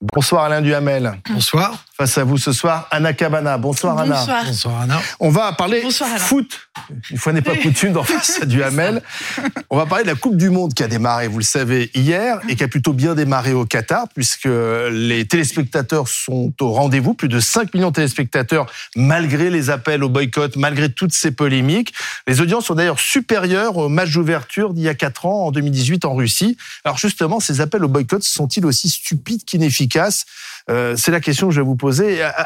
Bonsoir 0.00 0.44
Alain 0.44 0.62
Duhamel. 0.62 1.20
Bonsoir. 1.28 1.85
Face 1.96 2.18
à 2.18 2.24
vous 2.24 2.36
ce 2.36 2.52
soir, 2.52 2.86
Anna 2.90 3.14
Cabana. 3.14 3.56
Bonsoir, 3.56 3.98
Anna. 3.98 4.16
Bonsoir. 4.16 4.44
Bonsoir 4.44 4.80
Anna. 4.82 5.00
On 5.18 5.30
va 5.30 5.50
parler 5.52 5.80
Bonsoir, 5.82 6.10
foot. 6.18 6.68
Une 7.10 7.16
fois 7.16 7.32
n'est 7.32 7.40
pas 7.40 7.56
coutume 7.56 7.94
dans 7.94 8.02
Face 8.02 8.38
à 8.42 8.44
Duhamel. 8.44 9.00
On 9.70 9.78
va 9.78 9.86
parler 9.86 10.04
de 10.04 10.10
la 10.10 10.14
Coupe 10.14 10.36
du 10.36 10.50
Monde 10.50 10.74
qui 10.74 10.82
a 10.82 10.88
démarré, 10.88 11.26
vous 11.26 11.38
le 11.38 11.44
savez, 11.44 11.90
hier 11.94 12.38
et 12.50 12.54
qui 12.56 12.62
a 12.62 12.68
plutôt 12.68 12.92
bien 12.92 13.14
démarré 13.14 13.54
au 13.54 13.64
Qatar 13.64 14.08
puisque 14.14 14.46
les 14.90 15.26
téléspectateurs 15.26 16.06
sont 16.06 16.52
au 16.60 16.72
rendez-vous. 16.72 17.14
Plus 17.14 17.28
de 17.28 17.40
5 17.40 17.72
millions 17.72 17.88
de 17.88 17.94
téléspectateurs 17.94 18.66
malgré 18.94 19.48
les 19.48 19.70
appels 19.70 20.04
au 20.04 20.10
boycott, 20.10 20.56
malgré 20.56 20.92
toutes 20.92 21.14
ces 21.14 21.30
polémiques. 21.30 21.94
Les 22.26 22.42
audiences 22.42 22.66
sont 22.66 22.74
d'ailleurs 22.74 23.00
supérieures 23.00 23.78
au 23.78 23.88
match 23.88 24.12
d'ouverture 24.12 24.74
d'il 24.74 24.84
y 24.84 24.88
a 24.90 24.94
4 24.94 25.24
ans, 25.24 25.46
en 25.46 25.50
2018 25.50 26.04
en 26.04 26.14
Russie. 26.14 26.58
Alors 26.84 26.98
justement, 26.98 27.40
ces 27.40 27.62
appels 27.62 27.84
au 27.84 27.88
boycott 27.88 28.22
sont-ils 28.22 28.66
aussi 28.66 28.90
stupides 28.90 29.46
qu'inefficaces? 29.46 30.26
Euh, 30.68 30.94
C'est 30.98 31.10
la 31.10 31.20
question 31.20 31.48
que 31.48 31.54
je 31.54 31.60
vais 31.60 31.66
vous 31.66 31.74
poser. 31.76 31.85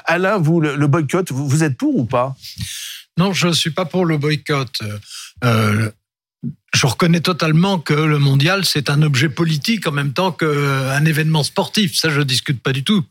Alain, 0.05 0.39
vous, 0.39 0.61
le, 0.61 0.87
boycott, 0.87 1.31
vous, 1.33 1.49
vous 1.49 1.65
êtes 1.65 1.77
pour 1.77 1.97
ou 1.97 2.05
pas? 2.05 2.37
Non, 3.19 3.33
je 3.33 3.49
ne 3.49 3.53
suis 3.53 3.71
pas 3.71 3.85
pour 3.85 4.07
le 4.07 4.17
boycott. 4.19 4.81
Euh, 5.45 5.91
je 6.73 6.87
reconnais 6.87 7.21
totalement 7.21 7.79
que 7.79 7.95
le 7.95 8.19
mondial, 8.19 8.65
c'est 8.65 8.91
un 8.91 9.03
objet 9.03 9.29
politique 9.29 9.87
en 9.87 9.93
même 9.93 10.13
temps 10.13 10.33
qu'un 10.33 11.05
événement 11.05 11.43
sportif. 11.43 11.97
Ça, 11.97 12.11
je 12.11 12.21
ne 12.21 12.25
discute 12.25 12.63
pas 12.63 12.73
du 12.73 12.85
tout. 12.85 13.05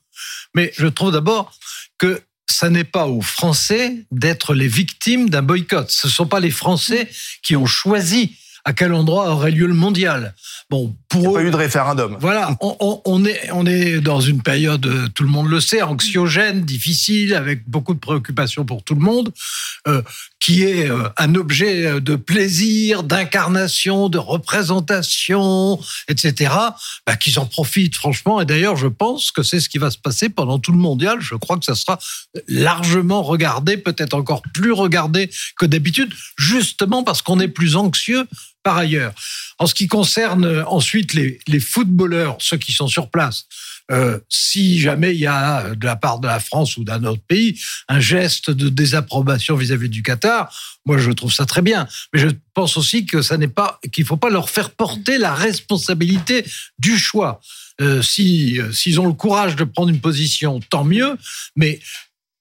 Mais 0.56 0.74
je 0.78 0.88
trouve 0.88 1.12
d'abord 1.12 1.54
que 1.98 2.22
ça 2.50 2.70
n'est 2.70 2.84
pas 2.84 3.06
aux 3.06 3.22
Français 3.22 4.06
d'être 4.12 4.54
les 4.54 4.68
victimes 4.68 5.30
d'un 5.30 5.42
boycott. 5.42 5.92
Ce 5.92 6.08
ne 6.08 6.12
sont 6.12 6.26
pas 6.26 6.40
les 6.40 6.52
Français 6.52 7.10
qui 7.44 7.56
ont 7.56 7.66
choisi 7.66 8.36
à 8.66 8.74
quel 8.74 8.94
endroit 8.94 9.30
aurait 9.32 9.52
lieu 9.52 9.68
le 9.68 9.74
mondial. 9.74 10.36
Bon, 10.70 10.96
pour 11.08 11.22
Il 11.22 11.22
n'y 11.22 11.28
a 11.28 11.30
eux, 11.32 11.34
pas 11.44 11.44
eu 11.48 11.52
de 11.52 11.56
référendum. 11.56 12.18
Voilà, 12.20 12.56
on, 12.62 12.76
on- 12.80 13.02
on 13.06 13.26
est, 13.26 13.50
on 13.52 13.66
est 13.66 14.00
dans 14.02 14.20
une 14.22 14.42
période, 14.42 14.86
euh, 14.86 15.08
tout 15.16 15.24
le 15.24 15.30
monde 15.30 15.50
le 15.50 15.60
sait, 15.60 15.82
anxiogène, 15.82 16.62
difficile, 16.62 17.34
avec 17.34 17.68
beaucoup 17.68 17.94
de 17.94 18.00
préoccupations 18.00 18.66
pour 18.66 18.84
tout 18.84 18.94
le 18.96 19.02
monde, 19.02 19.32
euh, 19.88 20.02
qui 20.40 20.64
est 20.64 20.90
euh, 20.90 21.10
un 21.18 21.34
objet 21.36 22.00
de 22.02 22.16
plaisir, 22.16 23.04
d'incarnation, 23.04 24.10
de 24.10 24.18
représentation, 24.18 25.80
etc. 26.08 26.54
Bah, 27.06 27.16
qu'ils 27.16 27.40
en 27.40 27.46
profitent 27.46 27.96
franchement. 27.96 28.42
Et 28.42 28.46
d'ailleurs, 28.46 28.76
je 28.76 28.88
pense 28.88 29.32
que 29.32 29.44
c'est 29.44 29.60
ce 29.60 29.70
qui 29.70 29.78
va 29.78 29.92
se 29.92 29.98
passer 29.98 30.30
pendant 30.30 30.60
tout 30.60 30.72
le 30.72 30.78
mondial. 30.78 31.20
Je 31.22 31.36
crois 31.36 31.58
que 31.58 31.66
ça 31.66 31.76
sera 31.76 32.00
largement 32.48 33.24
regardé, 33.24 33.78
peut-être 33.78 34.14
encore 34.14 34.42
plus 34.54 34.72
regardé 34.72 35.30
que 35.58 35.66
d'habitude, 35.66 36.14
justement 36.38 37.04
parce 37.04 37.22
qu'on 37.22 37.40
est 37.40 37.48
plus 37.48 37.76
anxieux 37.76 38.28
par 38.64 38.78
ailleurs. 38.78 39.14
En 39.58 39.68
ce 39.68 39.74
qui 39.74 39.88
concerne 39.88 40.46
euh, 40.46 40.66
ensuite 40.66 41.14
les, 41.14 41.60
footballeurs, 41.60 42.38
ceux 42.40 42.58
qui 42.58 42.72
sont 42.72 42.88
sur 42.88 43.10
place, 43.10 43.46
euh, 43.92 44.20
si 44.30 44.80
jamais 44.80 45.14
il 45.14 45.20
y 45.20 45.28
a 45.28 45.66
euh, 45.66 45.76
de 45.76 45.86
la 45.86 45.96
part 45.96 46.20
de 46.20 46.28
la 46.28 46.40
France 46.40 46.78
ou 46.78 46.84
d'un 46.84 47.04
autre 47.06 47.22
pays 47.28 47.60
un 47.88 48.00
geste 48.00 48.52
de 48.52 48.70
désapprobation 48.70 49.56
vis-à-vis 49.56 49.90
du 49.90 50.04
Qatar, 50.04 50.54
moi 50.86 50.98
je 50.98 51.12
trouve 51.12 51.34
ça 51.34 51.46
très 51.46 51.62
bien. 51.62 51.88
Mais 52.14 52.20
je 52.20 52.28
pense 52.54 52.78
aussi 52.78 53.06
que 53.06 53.22
ça 53.22 53.38
n'est 53.38 53.48
pas 53.48 53.80
qu'il 53.92 54.06
faut 54.06 54.18
pas 54.18 54.30
leur 54.30 54.50
faire 54.50 54.72
porter 54.72 55.18
la 55.18 55.34
responsabilité 55.34 56.46
du 56.78 56.98
choix. 56.98 57.42
Si 58.02 58.60
s'ils 58.74 59.00
ont 59.00 59.08
le 59.08 59.14
courage 59.14 59.56
de 59.56 59.64
prendre 59.64 59.88
une 59.88 60.02
position, 60.02 60.60
tant 60.70 60.84
mieux. 60.84 61.18
Mais 61.56 61.80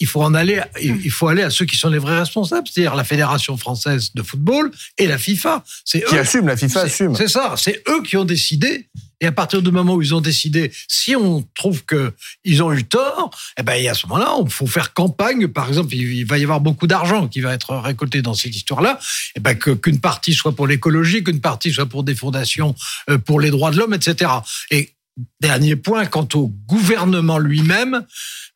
il 0.01 0.07
faut 0.07 0.23
en 0.23 0.35
aller, 0.35 0.61
il 0.81 1.11
faut 1.11 1.29
aller 1.29 1.43
à 1.43 1.51
ceux 1.51 1.65
qui 1.65 1.77
sont 1.77 1.89
les 1.89 1.99
vrais 1.99 2.19
responsables, 2.19 2.67
c'est-à-dire 2.73 2.95
la 2.95 3.05
Fédération 3.05 3.57
française 3.57 4.11
de 4.15 4.23
football 4.23 4.71
et 4.97 5.07
la 5.07 5.19
FIFA. 5.19 5.65
C'est 5.85 6.05
Qui 6.05 6.15
eux- 6.15 6.21
assume, 6.21 6.47
la 6.47 6.57
FIFA 6.57 6.81
c'est- 6.81 6.87
assume. 6.87 7.17
C'est 7.17 7.29
ça, 7.29 7.55
c'est 7.57 7.83
eux 7.89 8.03
qui 8.03 8.17
ont 8.17 8.25
décidé. 8.25 8.89
Et 9.21 9.27
à 9.27 9.33
partir 9.33 9.63
du 9.63 9.73
moment 9.73 9.95
où 9.97 10.03
ils 10.03 10.15
ont 10.15 10.21
décidé, 10.21 10.71
si 10.87 11.17
on 11.17 11.45
trouve 11.57 11.85
que 11.85 12.13
ils 12.45 12.63
ont 12.63 12.73
eu 12.73 12.85
tort, 12.85 13.31
eh 13.59 13.65
ben, 13.65 13.73
et 13.75 13.89
à 13.89 13.95
ce 13.95 14.07
moment-là, 14.07 14.37
il 14.45 14.49
faut 14.53 14.69
faire 14.69 14.95
campagne. 14.95 15.49
Par 15.49 15.67
exemple, 15.67 15.93
il 15.93 16.23
va 16.25 16.39
y 16.39 16.45
avoir 16.45 16.61
beaucoup 16.61 16.87
d'argent 16.87 17.27
qui 17.27 17.41
va 17.41 17.53
être 17.53 17.75
récolté 17.79 18.23
dans 18.23 18.35
cette 18.35 18.55
histoire-là. 18.55 19.01
Et 19.35 19.41
ben, 19.41 19.57
que- 19.57 19.73
qu'une 19.73 19.99
partie 19.99 20.35
soit 20.35 20.55
pour 20.55 20.69
l'écologie, 20.69 21.25
qu'une 21.25 21.41
partie 21.41 21.73
soit 21.73 21.87
pour 21.87 22.05
des 22.05 22.15
fondations 22.15 22.77
euh, 23.11 23.19
pour 23.19 23.41
les 23.41 23.51
droits 23.51 23.73
de 23.73 23.79
l'homme, 23.79 23.93
etc. 23.95 24.31
Et 24.71 24.91
dernier 25.41 25.77
point, 25.77 26.07
quant 26.07 26.29
au 26.35 26.49
gouvernement 26.67 27.39
lui-même, 27.39 28.05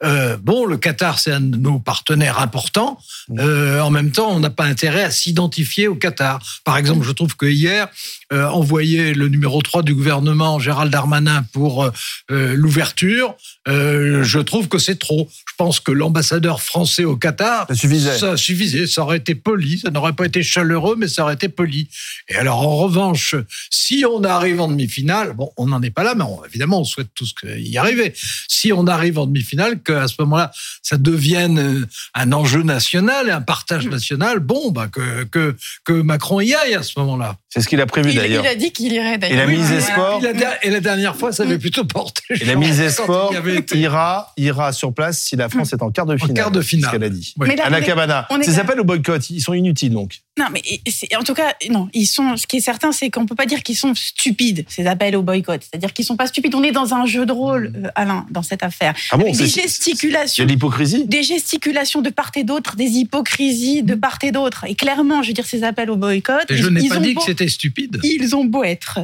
euh, 0.05 0.37
bon, 0.37 0.67
le 0.67 0.77
Qatar, 0.77 1.19
c'est 1.19 1.33
un 1.33 1.41
de 1.41 1.57
nos 1.57 1.79
partenaires 1.79 2.41
importants. 2.41 2.99
Euh, 3.39 3.81
en 3.81 3.91
même 3.91 4.11
temps, 4.11 4.31
on 4.31 4.41
n'a 4.41 4.51
pas 4.51 4.65
intérêt 4.65 5.05
à 5.05 5.11
s'identifier 5.11 5.87
au 5.87 5.95
Qatar. 5.95 6.41
Par 6.65 6.77
exemple, 6.77 7.07
je 7.07 7.13
trouve 7.13 7.37
que 7.37 7.47
hier, 7.47 7.89
euh, 8.33 8.47
envoyer 8.47 9.15
le 9.15 9.29
numéro 9.29 9.63
3 9.63 9.83
du 9.83 9.95
gouvernement, 9.95 10.59
Gérald 10.59 10.91
Darmanin, 10.93 11.45
pour 11.53 11.85
euh, 11.85 12.55
l'ouverture, 12.55 13.37
euh, 13.69 14.25
je 14.25 14.39
trouve 14.41 14.69
que 14.69 14.79
c'est 14.79 14.99
trop. 14.99 15.29
Je 15.47 15.53
pense 15.57 15.79
que 15.81 15.93
l'ambassadeur 15.93 16.61
français 16.63 17.05
au 17.05 17.17
Qatar, 17.17 17.67
Ça 17.69 17.75
suffisait. 17.75 18.19
ça 18.19 18.37
suffisait, 18.37 18.87
ça 18.87 19.03
aurait 19.03 19.19
été 19.19 19.35
poli, 19.35 19.79
ça 19.79 19.91
n'aurait 19.91 20.15
pas 20.15 20.27
été 20.27 20.43
chaleureux, 20.43 20.97
mais 20.99 21.07
ça 21.09 21.23
aurait 21.23 21.35
été 21.35 21.49
poli. 21.49 21.89
Et 22.29 22.35
alors, 22.37 22.61
en 22.67 22.77
revanche, 22.79 23.35
si 23.71 24.05
on 24.11 24.25
arrive 24.25 24.61
en 24.61 24.69
demi-finale, 24.69 25.33
bon, 25.35 25.51
on 25.57 25.67
n'en 25.67 25.81
est 25.83 25.91
pas 25.91 26.03
là, 26.03 26.15
mais 26.17 26.25
on- 26.25 26.45
évidemment, 26.45 26.81
on 26.81 26.85
souhaite 26.85 27.09
tous 27.15 27.35
y 27.45 27.77
arriver. 27.79 28.13
Si 28.49 28.73
on 28.73 28.87
arrive 28.87 29.19
en 29.19 29.27
demi-finale, 29.27 29.81
qu'à 29.83 30.09
ce 30.09 30.15
moment-là, 30.21 30.51
ça 30.83 30.97
devienne 30.97 31.59
euh, 31.59 31.87
un 32.15 32.33
enjeu 32.33 32.63
national 32.63 33.29
et 33.29 33.33
un 33.33 33.41
partage 33.43 33.87
national, 33.87 34.41
bon, 34.41 34.71
bah, 34.71 34.89
que, 34.91 35.25
que, 35.25 35.55
que 35.85 35.93
Macron 35.93 36.41
y 36.41 36.55
aille 36.55 36.75
à 36.75 36.83
ce 36.83 36.99
moment-là. 36.99 37.37
C'est 37.49 37.61
ce 37.61 37.69
qu'il 37.69 37.81
a 37.81 37.87
prévu 37.87 38.11
Il, 38.11 38.17
d'ailleurs. 38.17 38.45
il 38.45 38.49
a 38.49 38.55
dit 38.55 38.73
qu'il 38.73 38.93
irait 38.93 39.15
Et 39.15 39.19
d'ailleurs. 39.19 39.39
la 39.39 39.47
mise 39.47 39.71
Oui, 39.71 39.77
Et 40.21 40.23
la, 40.23 40.33
der- 40.33 40.59
et 40.63 40.71
la 40.71 40.81
dernière 40.81 41.15
fois, 41.17 41.33
ça 41.33 41.43
avait 41.43 41.59
plutôt 41.59 41.85
porté. 41.85 42.23
Et 42.31 42.45
la 42.45 42.55
mise 42.57 42.79
il 42.79 43.35
y 43.35 43.37
avait 43.37 43.52
été. 43.59 43.79
ira, 43.79 44.33
ira 44.37 44.73
sur 44.73 44.93
place 44.93 45.21
si 45.21 45.37
la 45.37 45.49
France 45.49 45.73
est 45.73 45.83
en 45.83 45.91
quart 45.91 46.07
de 46.07 46.17
finale. 46.17 46.35
quart 46.35 46.51
de 46.51 46.61
finale. 46.61 46.91
C'est 46.91 46.97
ce 46.97 47.01
qu'elle 47.01 47.05
a 47.05 47.09
dit. 47.11 47.35
Oui. 47.39 47.49
Mais 47.49 47.57
là, 47.57 47.65
Anna 47.67 47.79
on 47.79 47.81
est- 47.81 47.85
Cabana, 47.85 48.29
ces 48.43 48.59
appels 48.59 48.81
au 48.81 48.85
boycott, 48.85 49.31
ils 49.31 49.41
sont 49.41 49.53
inutiles 49.55 49.93
donc. 49.93 50.21
Non, 50.39 50.47
mais 50.51 50.63
en 51.19 51.23
tout 51.25 51.35
cas, 51.35 51.55
non, 51.71 51.89
ils 51.93 52.07
sont. 52.07 52.37
Ce 52.39 52.47
qui 52.47 52.57
est 52.57 52.61
certain, 52.61 52.91
c'est 52.93 53.11
qu'on 53.11 53.27
peut 53.27 53.35
pas 53.35 53.45
dire 53.47 53.63
qu'ils 53.63 53.77
sont 53.77 53.95
stupides 53.95 54.65
ces 54.69 54.87
appels 54.87 55.15
au 55.15 55.23
boycott. 55.23 55.61
C'est-à-dire 55.63 55.93
qu'ils 55.93 56.07
sont 56.07 56.17
pas 56.17 56.27
stupides. 56.27 56.55
On 56.55 56.63
est 56.63 56.73
dans 56.73 56.95
un 56.95 57.05
jeu 57.05 57.27
de 57.27 57.33
rôle, 57.33 57.73
euh, 57.77 57.89
Alain, 57.95 58.27
dans 58.31 58.43
cette 58.43 58.63
affaire. 58.63 58.95
Ah 59.11 59.17
bon, 59.19 59.25
Avec 59.25 59.37
des 59.37 59.43
Il 59.45 59.47
y 59.47 59.63
gesticulations. 59.63 60.43
a 60.43 60.47
de 60.47 60.51
l'hypocrisie? 60.53 61.05
Des 61.07 61.23
gesticulations 61.23 62.01
de 62.01 62.09
part 62.11 62.31
et 62.37 62.45
d'autre, 62.45 62.77
des 62.77 62.85
hypocrisies 62.99 63.83
de 63.83 63.95
part 63.95 64.19
et 64.23 64.33
d'autre. 64.33 64.65
Et 64.69 64.75
clairement, 64.75 65.23
je 65.23 65.29
veux 65.29 65.35
dire, 65.35 65.45
ces 65.47 65.65
appels 65.65 65.91
au 65.91 65.97
boycott. 65.97 66.51
Et 66.51 66.57
je 66.57 66.67
ils- 66.69 66.73
n'ai 66.73 66.89
pas 66.89 66.97
ont 66.97 67.01
dit 67.01 67.13
beau- 67.15 67.21
que 67.21 67.27
c'était 67.27 67.49
stupide. 67.49 68.01
ils 68.03 68.35
ont 68.35 68.45
beau 68.45 68.65
être 68.65 69.01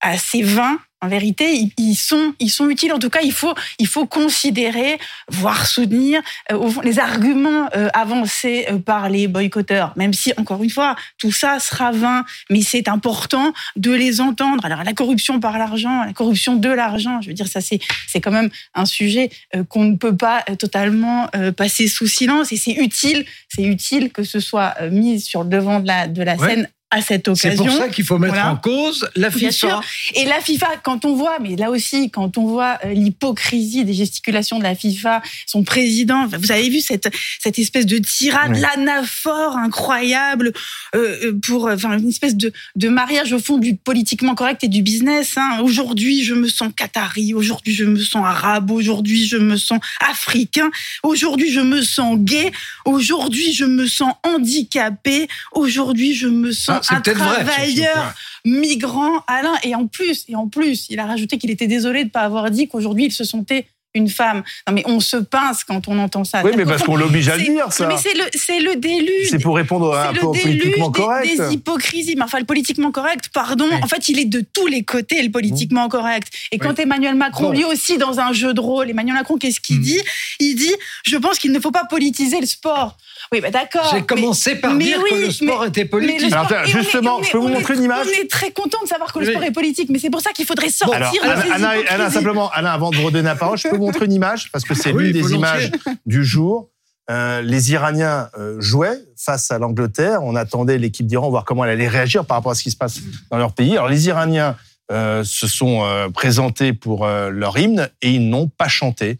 assez 0.00 0.42
vains, 0.42 0.78
en 1.06 1.08
vérité, 1.08 1.70
ils- 1.78 1.94
sont, 1.94 2.34
ils 2.40 2.50
sont 2.50 2.68
utiles. 2.68 2.92
En 2.92 2.98
tout 2.98 3.10
cas, 3.10 3.20
il 3.22 3.32
faut, 3.32 3.54
il 3.78 3.86
faut 3.86 4.06
considérer, 4.06 4.98
voire 5.28 5.66
soutenir 5.66 6.20
euh, 6.52 6.56
au 6.56 6.68
fond, 6.70 6.80
les 6.82 6.98
arguments 6.98 7.68
euh, 7.76 7.88
avancés 7.94 8.66
euh, 8.70 8.78
par 8.78 9.08
les 9.08 9.28
boycotteurs. 9.28 9.92
Même 9.96 10.12
si, 10.12 10.32
encore 10.36 10.62
une 10.62 10.70
fois, 10.70 10.96
tout 11.18 11.32
ça 11.32 11.58
sera 11.60 11.92
vain, 11.92 12.24
mais 12.50 12.60
c'est 12.60 12.88
important 12.88 13.52
de 13.76 13.92
les 13.92 14.20
entendre. 14.20 14.64
Alors, 14.64 14.82
la 14.84 14.92
corruption 14.92 15.40
par 15.40 15.58
l'argent, 15.58 16.04
la 16.04 16.12
corruption 16.12 16.56
de 16.56 16.68
l'argent, 16.68 17.20
je 17.22 17.28
veux 17.28 17.34
dire, 17.34 17.48
ça, 17.48 17.60
c'est, 17.60 17.78
c'est 18.08 18.20
quand 18.20 18.32
même 18.32 18.50
un 18.74 18.84
sujet 18.84 19.30
euh, 19.54 19.64
qu'on 19.64 19.84
ne 19.84 19.96
peut 19.96 20.16
pas 20.16 20.42
totalement 20.58 21.28
passer 21.56 21.86
sous 21.88 22.06
silence. 22.06 22.52
Et 22.52 22.56
c'est 22.56 22.72
utile, 22.72 23.24
c'est 23.48 23.62
utile 23.62 24.10
que 24.12 24.22
ce 24.24 24.40
soit 24.40 24.74
mis 24.90 25.20
sur 25.20 25.44
le 25.44 25.50
devant 25.50 25.80
de 25.80 25.86
la, 25.86 26.08
de 26.08 26.22
la 26.22 26.36
Ouais. 26.36 26.48
scène 26.48 26.68
à 26.92 27.02
cette 27.02 27.34
C'est 27.34 27.48
occasion. 27.48 27.64
pour 27.66 27.74
ça 27.76 27.88
qu'il 27.88 28.04
faut 28.04 28.16
mettre 28.18 28.34
Voilà. 28.34 28.52
en 28.52 28.56
cause 28.56 29.08
la 29.16 29.28
Bien 29.28 29.50
FIFA. 29.50 29.52
sûr. 29.52 29.82
Et 30.14 30.24
la 30.24 30.40
FIFA, 30.40 30.68
quand 30.84 31.04
on 31.04 31.14
voit, 31.16 31.38
mais 31.40 31.56
là 31.56 31.70
aussi, 31.70 32.10
quand 32.10 32.38
on 32.38 32.46
voit 32.46 32.78
euh, 32.84 32.92
l'hypocrisie 32.94 33.84
des 33.84 33.92
gesticulations 33.92 34.58
de 34.58 34.62
la 34.62 34.76
FIFA, 34.76 35.20
son 35.46 35.64
président, 35.64 36.26
vous 36.28 36.52
avez 36.52 36.68
vu 36.68 36.80
cette, 36.80 37.08
cette 37.40 37.58
espèce 37.58 37.86
de 37.86 37.98
tirade, 37.98 38.52
Oui. 38.54 38.60
l'anaphore 38.60 39.56
incroyable 39.56 40.52
euh, 40.94 41.16
euh, 41.24 41.38
pour, 41.44 41.68
enfin, 41.68 41.98
une 41.98 42.08
espèce 42.08 42.36
de, 42.36 42.52
de 42.76 42.88
mariage 42.88 43.32
au 43.32 43.40
fond 43.40 43.58
du 43.58 43.74
politiquement 43.74 44.36
correct 44.36 44.62
et 44.62 44.68
du 44.68 44.82
business. 44.82 45.32
Hein. 45.36 45.58
Aujourd'hui, 45.62 46.22
je 46.22 46.34
me 46.34 46.46
sens 46.48 46.70
qatari. 46.74 47.34
Aujourd'hui, 47.34 47.74
je 47.74 47.84
me 47.84 47.98
sens 47.98 48.24
arabe. 48.24 48.70
Aujourd'hui, 48.70 49.26
je 49.26 49.36
me 49.38 49.56
sens 49.56 49.80
africain. 50.00 50.70
Aujourd'hui, 51.02 51.50
je 51.50 51.60
me 51.60 51.82
sens 51.82 52.16
gay. 52.20 52.52
Aujourd'hui, 52.84 53.52
je 53.52 53.64
me 53.64 53.86
sens 53.88 54.12
handicapé. 54.22 55.26
Aujourd'hui, 55.52 56.14
je 56.14 56.28
me 56.28 56.52
sens 56.52 56.75
Ah, 56.75 56.75
un 56.76 57.02
ce 57.04 57.10
travailleur 57.10 58.14
migrant, 58.44 59.22
Alain. 59.26 59.54
Et 59.62 59.74
en 59.74 59.86
plus, 59.86 60.24
et 60.28 60.36
en 60.36 60.48
plus, 60.48 60.86
il 60.88 60.98
a 61.00 61.06
rajouté 61.06 61.38
qu'il 61.38 61.50
était 61.50 61.66
désolé 61.66 62.00
de 62.00 62.08
ne 62.08 62.10
pas 62.10 62.22
avoir 62.22 62.50
dit 62.50 62.68
qu'aujourd'hui 62.68 63.06
il 63.06 63.12
se 63.12 63.24
sentait 63.24 63.66
une 63.96 64.08
femme. 64.08 64.42
Non, 64.68 64.74
mais 64.74 64.82
on 64.86 65.00
se 65.00 65.16
pince 65.16 65.64
quand 65.64 65.88
on 65.88 65.98
entend 65.98 66.24
ça. 66.24 66.42
Oui, 66.44 66.52
mais 66.56 66.64
parce 66.64 66.82
qu'on 66.82 66.96
l'oblige 66.96 67.28
à 67.28 67.36
le 67.36 67.42
dire, 67.42 67.72
ça. 67.72 67.86
Mais 67.88 67.96
c'est 67.98 68.14
le, 68.14 68.24
c'est 68.34 68.60
le 68.60 68.76
déluge. 68.76 69.28
C'est 69.30 69.42
pour 69.42 69.56
répondre 69.56 69.92
à 69.94 70.08
un 70.08 70.12
peu 70.12 70.20
politiquement 70.26 70.90
des, 70.90 71.00
correct. 71.00 71.26
des 71.38 71.54
hypocrisies. 71.54 72.14
Mais 72.16 72.22
enfin, 72.22 72.38
le 72.38 72.44
politiquement 72.44 72.90
correct, 72.92 73.30
pardon, 73.32 73.66
Oui. 73.70 73.76
en 73.82 73.86
fait, 73.88 74.08
il 74.08 74.18
est 74.18 74.24
de 74.26 74.44
tous 74.52 74.66
les 74.66 74.82
côtés, 74.84 75.22
le 75.22 75.30
politiquement 75.30 75.88
correct. 75.88 76.28
Et 76.52 76.58
quand 76.58 76.78
Emmanuel 76.78 77.14
Macron, 77.14 77.44
Bon. 77.44 77.50
lui 77.52 77.64
aussi, 77.64 77.98
dans 77.98 78.20
un 78.20 78.32
jeu 78.32 78.54
de 78.54 78.60
rôle, 78.60 78.90
Emmanuel 78.90 79.14
Macron, 79.16 79.36
qu'est-ce 79.36 79.60
qu'il 79.60 79.78
Mm. 79.78 79.82
dit? 79.82 80.00
Il 80.40 80.54
dit 80.54 80.74
Je 81.04 81.16
pense 81.16 81.38
qu'il 81.38 81.52
ne 81.52 81.60
faut 81.60 81.70
pas 81.70 81.84
politiser 81.84 82.40
le 82.40 82.46
sport. 82.46 82.96
Oui, 83.32 83.40
bah 83.40 83.50
d'accord. 83.50 83.88
J'ai 83.90 84.00
mais- 84.00 84.06
commencé 84.06 84.54
par 84.56 84.74
mais 84.74 84.84
dire 84.84 84.98
que 85.02 85.14
oui, 85.14 85.20
le 85.24 85.30
sport 85.30 85.62
mais- 85.62 85.68
était 85.68 85.84
politique. 85.84 86.32
Alors, 86.32 86.46
sport- 86.46 86.60
est- 86.62 86.66
justement, 86.68 87.20
est- 87.20 87.24
je 87.24 87.30
peux 87.32 87.38
vous 87.38 87.48
est- 87.48 87.52
montrer 87.52 87.74
une 87.74 87.82
image 87.84 88.06
On 88.08 88.22
est 88.22 88.30
très 88.30 88.50
content 88.50 88.78
de 88.82 88.88
savoir 88.88 89.12
que 89.12 89.18
le 89.20 89.26
Oui. 89.26 89.32
sport 89.32 89.42
est 89.44 89.50
politique, 89.52 89.88
mais 89.90 89.98
c'est 89.98 90.10
pour 90.10 90.20
ça 90.20 90.30
qu'il 90.32 90.44
faudrait 90.46 90.68
sortir 90.68 90.94
Alors, 90.96 91.12
de 91.12 91.18
Alain, 91.20 91.42
ces 91.42 91.50
Alain, 91.50 91.68
Alain, 91.68 91.80
hypocrisies. 91.80 92.12
simplement, 92.14 92.50
Alain, 92.50 92.70
avant 92.70 92.90
de 92.90 92.98
redonner 92.98 93.24
la 93.24 93.34
parole, 93.36 93.56
je 93.58 93.68
peux 93.68 93.76
vous 93.76 93.85
montrer 93.86 94.04
une 94.06 94.12
image 94.12 94.50
parce 94.52 94.64
que 94.64 94.74
c'est 94.74 94.92
Oui, 94.92 95.04
l'une 95.12 95.22
des 95.22 95.32
images 95.34 95.70
du 96.06 96.24
jour. 96.24 96.70
Euh, 97.08 97.40
les 97.40 97.70
Iraniens 97.72 98.28
euh, 98.36 98.60
jouaient 98.60 98.98
face 99.16 99.50
à 99.52 99.58
l'Angleterre. 99.58 100.22
On 100.24 100.34
attendait 100.34 100.76
l'équipe 100.78 101.06
d'Iran, 101.06 101.30
voir 101.30 101.44
comment 101.44 101.64
elle 101.64 101.70
allait 101.70 101.86
réagir 101.88 102.24
par 102.24 102.36
rapport 102.38 102.52
à 102.52 102.54
ce 102.56 102.62
qui 102.64 102.70
se 102.72 102.76
passe 102.76 102.98
dans 103.30 103.38
leur 103.38 103.52
pays. 103.52 103.72
Alors, 103.72 103.88
les 103.88 104.08
Iraniens 104.08 104.56
euh, 104.90 105.22
se 105.24 105.46
sont 105.46 105.82
présentés 106.12 106.72
pour 106.72 107.06
leur 107.06 107.56
hymne 107.58 107.88
et 108.02 108.10
ils 108.10 108.28
n'ont 108.28 108.48
pas 108.48 108.68
chanté. 108.68 109.18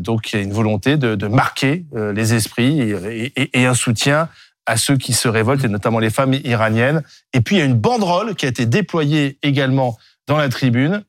Donc, 0.00 0.32
il 0.32 0.36
y 0.36 0.38
a 0.38 0.42
une 0.42 0.52
volonté 0.52 0.96
de, 0.96 1.14
de 1.14 1.26
marquer 1.26 1.84
les 1.94 2.34
esprits 2.34 2.80
et, 2.80 3.32
et- 3.36 3.60
et 3.60 3.66
un 3.66 3.74
soutien 3.74 4.28
à 4.66 4.76
ceux 4.76 4.98
qui 4.98 5.14
se 5.14 5.28
révoltent, 5.28 5.64
et 5.64 5.68
notamment 5.68 5.98
les 5.98 6.10
femmes 6.10 6.34
iraniennes. 6.44 7.02
Et 7.32 7.40
puis, 7.40 7.56
il 7.56 7.58
y 7.58 7.62
a 7.62 7.64
une 7.64 7.80
banderole 7.80 8.34
qui 8.34 8.44
a 8.44 8.50
été 8.50 8.66
déployée 8.66 9.38
également 9.42 9.96
dans 10.26 10.36
la 10.36 10.50
tribune, 10.50 11.02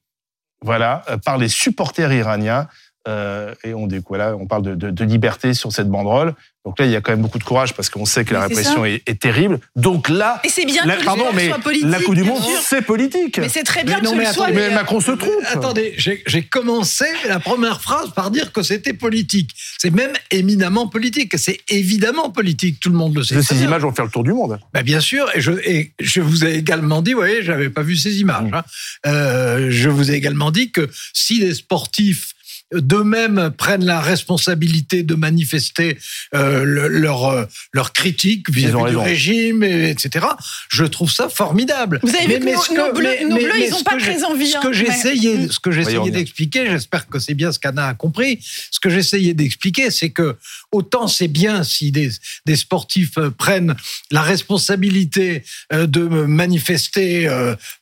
voilà, 0.62 1.04
euh, 1.10 1.18
par 1.18 1.38
les 1.38 1.50
supporters 1.50 2.12
iraniens. 2.12 2.68
Euh, 3.10 3.54
et 3.64 3.74
on, 3.74 3.88
dit, 3.88 4.00
voilà, 4.08 4.36
on 4.36 4.46
parle 4.46 4.62
de, 4.64 4.76
de- 4.76 4.92
de 4.92 5.04
liberté 5.04 5.54
sur 5.54 5.72
cette 5.72 5.90
banderole. 5.90 6.34
Donc 6.66 6.78
là, 6.78 6.86
il 6.86 6.92
y 6.92 6.96
a 6.96 7.02
quand 7.02 7.14
même 7.14 7.22
beaucoup 7.22 7.40
de 7.40 7.44
courage 7.46 7.74
parce 7.74 7.90
qu'on 7.90 8.06
sait 8.06 8.26
que 8.26 8.34
la 8.34 8.42
Mais 8.42 8.48
répression 8.48 8.84
est, 8.86 9.02
est 9.08 9.20
terrible. 9.20 9.60
Donc 9.78 10.10
là, 10.10 10.42
Et 10.44 10.50
c'est 10.50 10.66
bien 10.66 10.86
la, 10.86 10.98
que 10.98 11.06
pardon, 11.06 11.26
mais 11.34 11.48
soit 11.48 11.58
politique. 11.60 11.88
la 11.90 12.00
Coupe 12.02 12.16
du 12.16 12.24
Monde, 12.26 12.42
c'est 12.62 12.82
politique. 12.82 13.40
Mais 13.40 13.48
c'est 13.50 13.64
très 13.64 13.84
bien 13.86 13.96
Mais 13.96 14.02
que 14.02 14.06
non, 14.06 14.12
ce 14.12 14.18
mais 14.18 14.26
le 14.26 14.34
soit. 14.34 14.46
attendez, 14.48 14.68
Mais. 14.68 14.76
Macron 14.76 15.00
se 15.00 15.12
trompe. 15.12 15.32
Attendez, 15.48 15.96
j'ai 15.98 16.44
commencé 16.44 17.06
la 17.28 17.40
première 17.40 17.82
phrase 17.82 18.12
par 18.14 18.30
dire 18.30 18.52
que 18.52 18.62
c'était 18.62 18.94
politique. 18.94 19.52
C'est 19.80 19.90
même 19.90 20.12
éminemment 20.32 20.88
politique. 20.88 21.38
C'est 21.40 21.60
évidemment 21.70 22.30
politique, 22.30 22.80
tout 22.82 22.90
le 22.90 22.98
monde 22.98 23.16
le 23.16 23.24
sait. 23.24 23.36
très 23.42 23.56
Ces 23.56 23.64
images 23.64 23.82
vont 23.82 23.94
faire 23.94 24.06
le 24.06 24.12
tour 24.12 24.26
du 24.26 24.34
monde. 24.34 24.60
Bah, 24.74 24.84
bien 24.84 25.00
sûr, 25.00 25.28
et 25.34 25.42
je, 25.42 25.54
et 25.64 25.94
je 26.00 26.20
vous 26.22 26.44
ai 26.46 26.56
également 26.56 27.02
dit, 27.02 27.14
vous 27.14 27.20
voyez, 27.20 27.42
j'avais 27.42 27.70
pas 27.70 27.84
vu 27.84 27.96
ces 27.96 28.20
images. 28.20 28.52
hein. 28.54 28.64
Euh, 29.08 29.68
je 29.72 29.88
vous 29.90 30.12
ai 30.12 30.16
également 30.16 30.52
dit 30.52 30.72
que 30.72 30.90
si 31.14 31.40
les 31.40 31.54
sportifs 31.56 32.34
d'eux-mêmes 32.74 33.52
prennent 33.58 33.86
la 33.86 34.00
responsabilité 34.02 35.04
de 35.04 35.16
manifester 35.16 35.98
euh, 36.36 36.64
le- 36.64 36.88
leur 36.88 37.26
euh, 37.26 37.46
leur 37.74 37.94
critique 37.94 38.50
vis-à-vis 38.50 38.76
du 38.76 38.82
raison. 38.84 39.04
régime, 39.04 39.64
et, 39.64 39.90
etc. 39.90 40.26
Je 40.70 40.84
trouve 40.86 41.12
ça 41.12 41.30
formidable. 41.30 42.00
Vous 42.04 42.16
avez 42.16 42.38
vu 42.40 42.46
que 42.46 42.76
nos- 42.76 42.94
bleus- 42.94 43.28
nos 43.28 43.36
bleus, 43.38 43.52
ils 43.60 43.70
ce 43.70 43.76
ont 43.76 43.84
pas 43.84 43.98
très 43.98 44.24
envie, 44.24 44.48
Ce 44.52 44.58
hein, 44.58 44.62
que 44.62 44.68
mais- 44.70 44.74
j'essayais, 44.74 45.48
ce 45.50 45.60
que 45.60 45.70
Voyons 45.70 45.84
j'essayais 45.86 46.04
bien. 46.12 46.12
d'expliquer, 46.20 46.66
j'espère 46.68 47.08
que 47.08 47.20
c'est 47.20 47.34
bien 47.34 47.52
ce 47.52 47.60
qu'Anna 47.60 47.88
a 47.88 47.94
compris. 47.94 48.40
Ce 48.72 48.80
que 48.80 48.90
j'essayais 48.90 49.34
d'expliquer, 49.34 49.90
c'est 49.92 50.10
que 50.12 50.36
autant 50.72 51.08
c'est 51.08 51.28
bien 51.28 51.64
si 51.64 51.92
des, 51.92 52.10
des 52.46 52.56
sportifs 52.56 53.18
euh, 53.18 53.30
prennent 53.32 53.76
la 54.12 54.22
responsabilité 54.22 55.44
de 55.72 56.02
manifester 56.04 57.28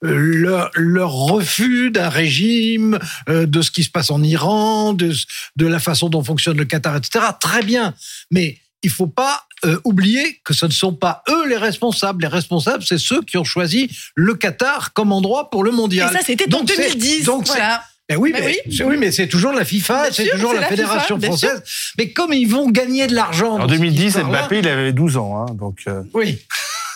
leur, 0.02 0.72
leur 0.76 1.12
refus 1.12 1.92
d'un 1.92 2.10
régime, 2.10 3.00
de 3.28 3.62
ce 3.62 3.72
qui 3.72 3.84
se 3.84 3.90
passe 3.90 4.12
en 4.12 4.22
Iran, 4.24 4.77
de, 4.94 5.14
de 5.56 5.66
la 5.68 5.80
façon 5.80 6.10
dont 6.10 6.24
fonctionne 6.24 6.58
le 6.58 6.66
Qatar, 6.66 6.96
etc. 6.98 7.26
Très 7.40 7.64
bien, 7.64 7.94
mais 8.32 8.58
il 8.84 8.90
faut 8.90 9.08
pas 9.08 9.44
euh, 9.66 9.80
oublier 9.84 10.40
que 10.44 10.54
ce 10.54 10.66
ne 10.68 10.72
sont 10.72 10.94
pas 10.94 11.24
eux 11.30 11.48
les 11.48 11.58
responsables. 11.58 12.22
Les 12.22 12.28
responsables, 12.28 12.84
c'est 12.84 13.00
ceux 13.00 13.22
qui 13.24 13.38
ont 13.38 13.44
choisi 13.44 13.90
le 14.16 14.36
Qatar 14.36 14.94
comme 14.94 15.12
endroit 15.12 15.50
pour 15.50 15.64
le 15.64 15.72
Et 15.72 15.76
mondial. 15.76 16.12
ça, 16.14 16.20
c'était 16.26 16.46
en 16.54 16.60
Donc, 16.60 16.70
c'est- 16.70 16.78
2010. 16.96 17.24
donc, 17.26 17.48
voilà. 17.48 17.84
ben 18.08 18.18
oui, 18.18 18.32
Ben 18.32 18.44
mais, 18.46 18.84
oui. 18.86 18.98
mais 18.98 19.12
c'est 19.12 19.28
toujours 19.28 19.52
la 19.54 19.66
FIFA, 19.66 20.12
c'est 20.12 20.30
toujours 20.30 20.54
la, 20.54 20.62
la 20.62 20.68
Fédération 20.68 21.16
FIFA, 21.16 21.28
française. 21.28 21.64
Mais 21.98 22.12
comme 22.12 22.34
ils 22.34 22.48
vont 22.48 22.70
gagner 22.70 23.08
de 23.08 23.16
l'argent. 23.16 23.54
En 23.56 23.58
dans 23.60 23.68
cette 23.68 23.80
2010, 23.80 24.06
histoire-là- 24.08 24.42
Mbappé, 24.44 24.60
il 24.60 24.68
avait 24.68 24.94
12 24.94 25.18
ans. 25.18 25.42
hein, 25.50 25.54
donc, 25.56 25.80
euh, 25.88 26.04
Oui. 26.14 26.38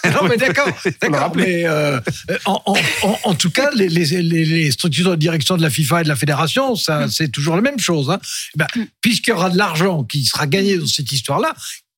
Non, 0.13 0.27
mais 0.27 0.37
d'accord, 0.37 0.67
d'accord. 1.01 1.35
Mais 1.35 1.63
euh, 1.65 1.99
en, 2.45 2.61
en- 2.65 2.75
en- 3.03 3.19
en 3.23 3.35
tout 3.35 3.51
cas, 3.51 3.69
les, 3.75 3.87
les, 3.89 4.05
les, 4.21 4.45
les 4.45 4.71
structures 4.71 5.11
de 5.11 5.15
direction 5.15 5.57
de 5.57 5.61
la 5.61 5.69
FIFA 5.69 6.01
et 6.01 6.03
de 6.03 6.09
la 6.09 6.15
fédération, 6.15 6.75
ça, 6.75 7.07
c'est 7.09 7.29
toujours 7.29 7.55
la 7.55 7.61
même 7.61 7.79
chose. 7.79 8.09
Hein. 8.09 8.19
Eh 8.55 8.57
Ben, 8.57 8.67
Puisqu'il 9.01 9.29
y 9.29 9.33
aura 9.33 9.49
de 9.49 9.57
l'argent 9.57 10.03
qui 10.03 10.25
sera 10.25 10.47
gagné 10.47 10.77
dans 10.77 10.87
cette 10.87 11.11
histoire-là, 11.11 11.53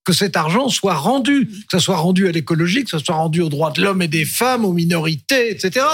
que 0.05 0.11
cet 0.11 0.35
argent 0.35 0.67
soit 0.67 0.95
rendu, 0.95 1.47
que 1.47 1.63
ça 1.71 1.79
soit 1.79 1.95
rendu 1.95 2.27
à 2.27 2.31
l'écologie, 2.31 2.83
que 2.83 2.89
ça 2.89 2.99
soit 2.99 3.15
rendu 3.15 3.39
aux 3.41 3.47
droits 3.49 3.71
de 3.71 3.81
l'homme 3.81 4.01
et 4.01 4.09
des 4.09 4.25
femmes, 4.25 4.65
aux 4.65 4.73
minorités, 4.73 5.49
etc. 5.51 5.85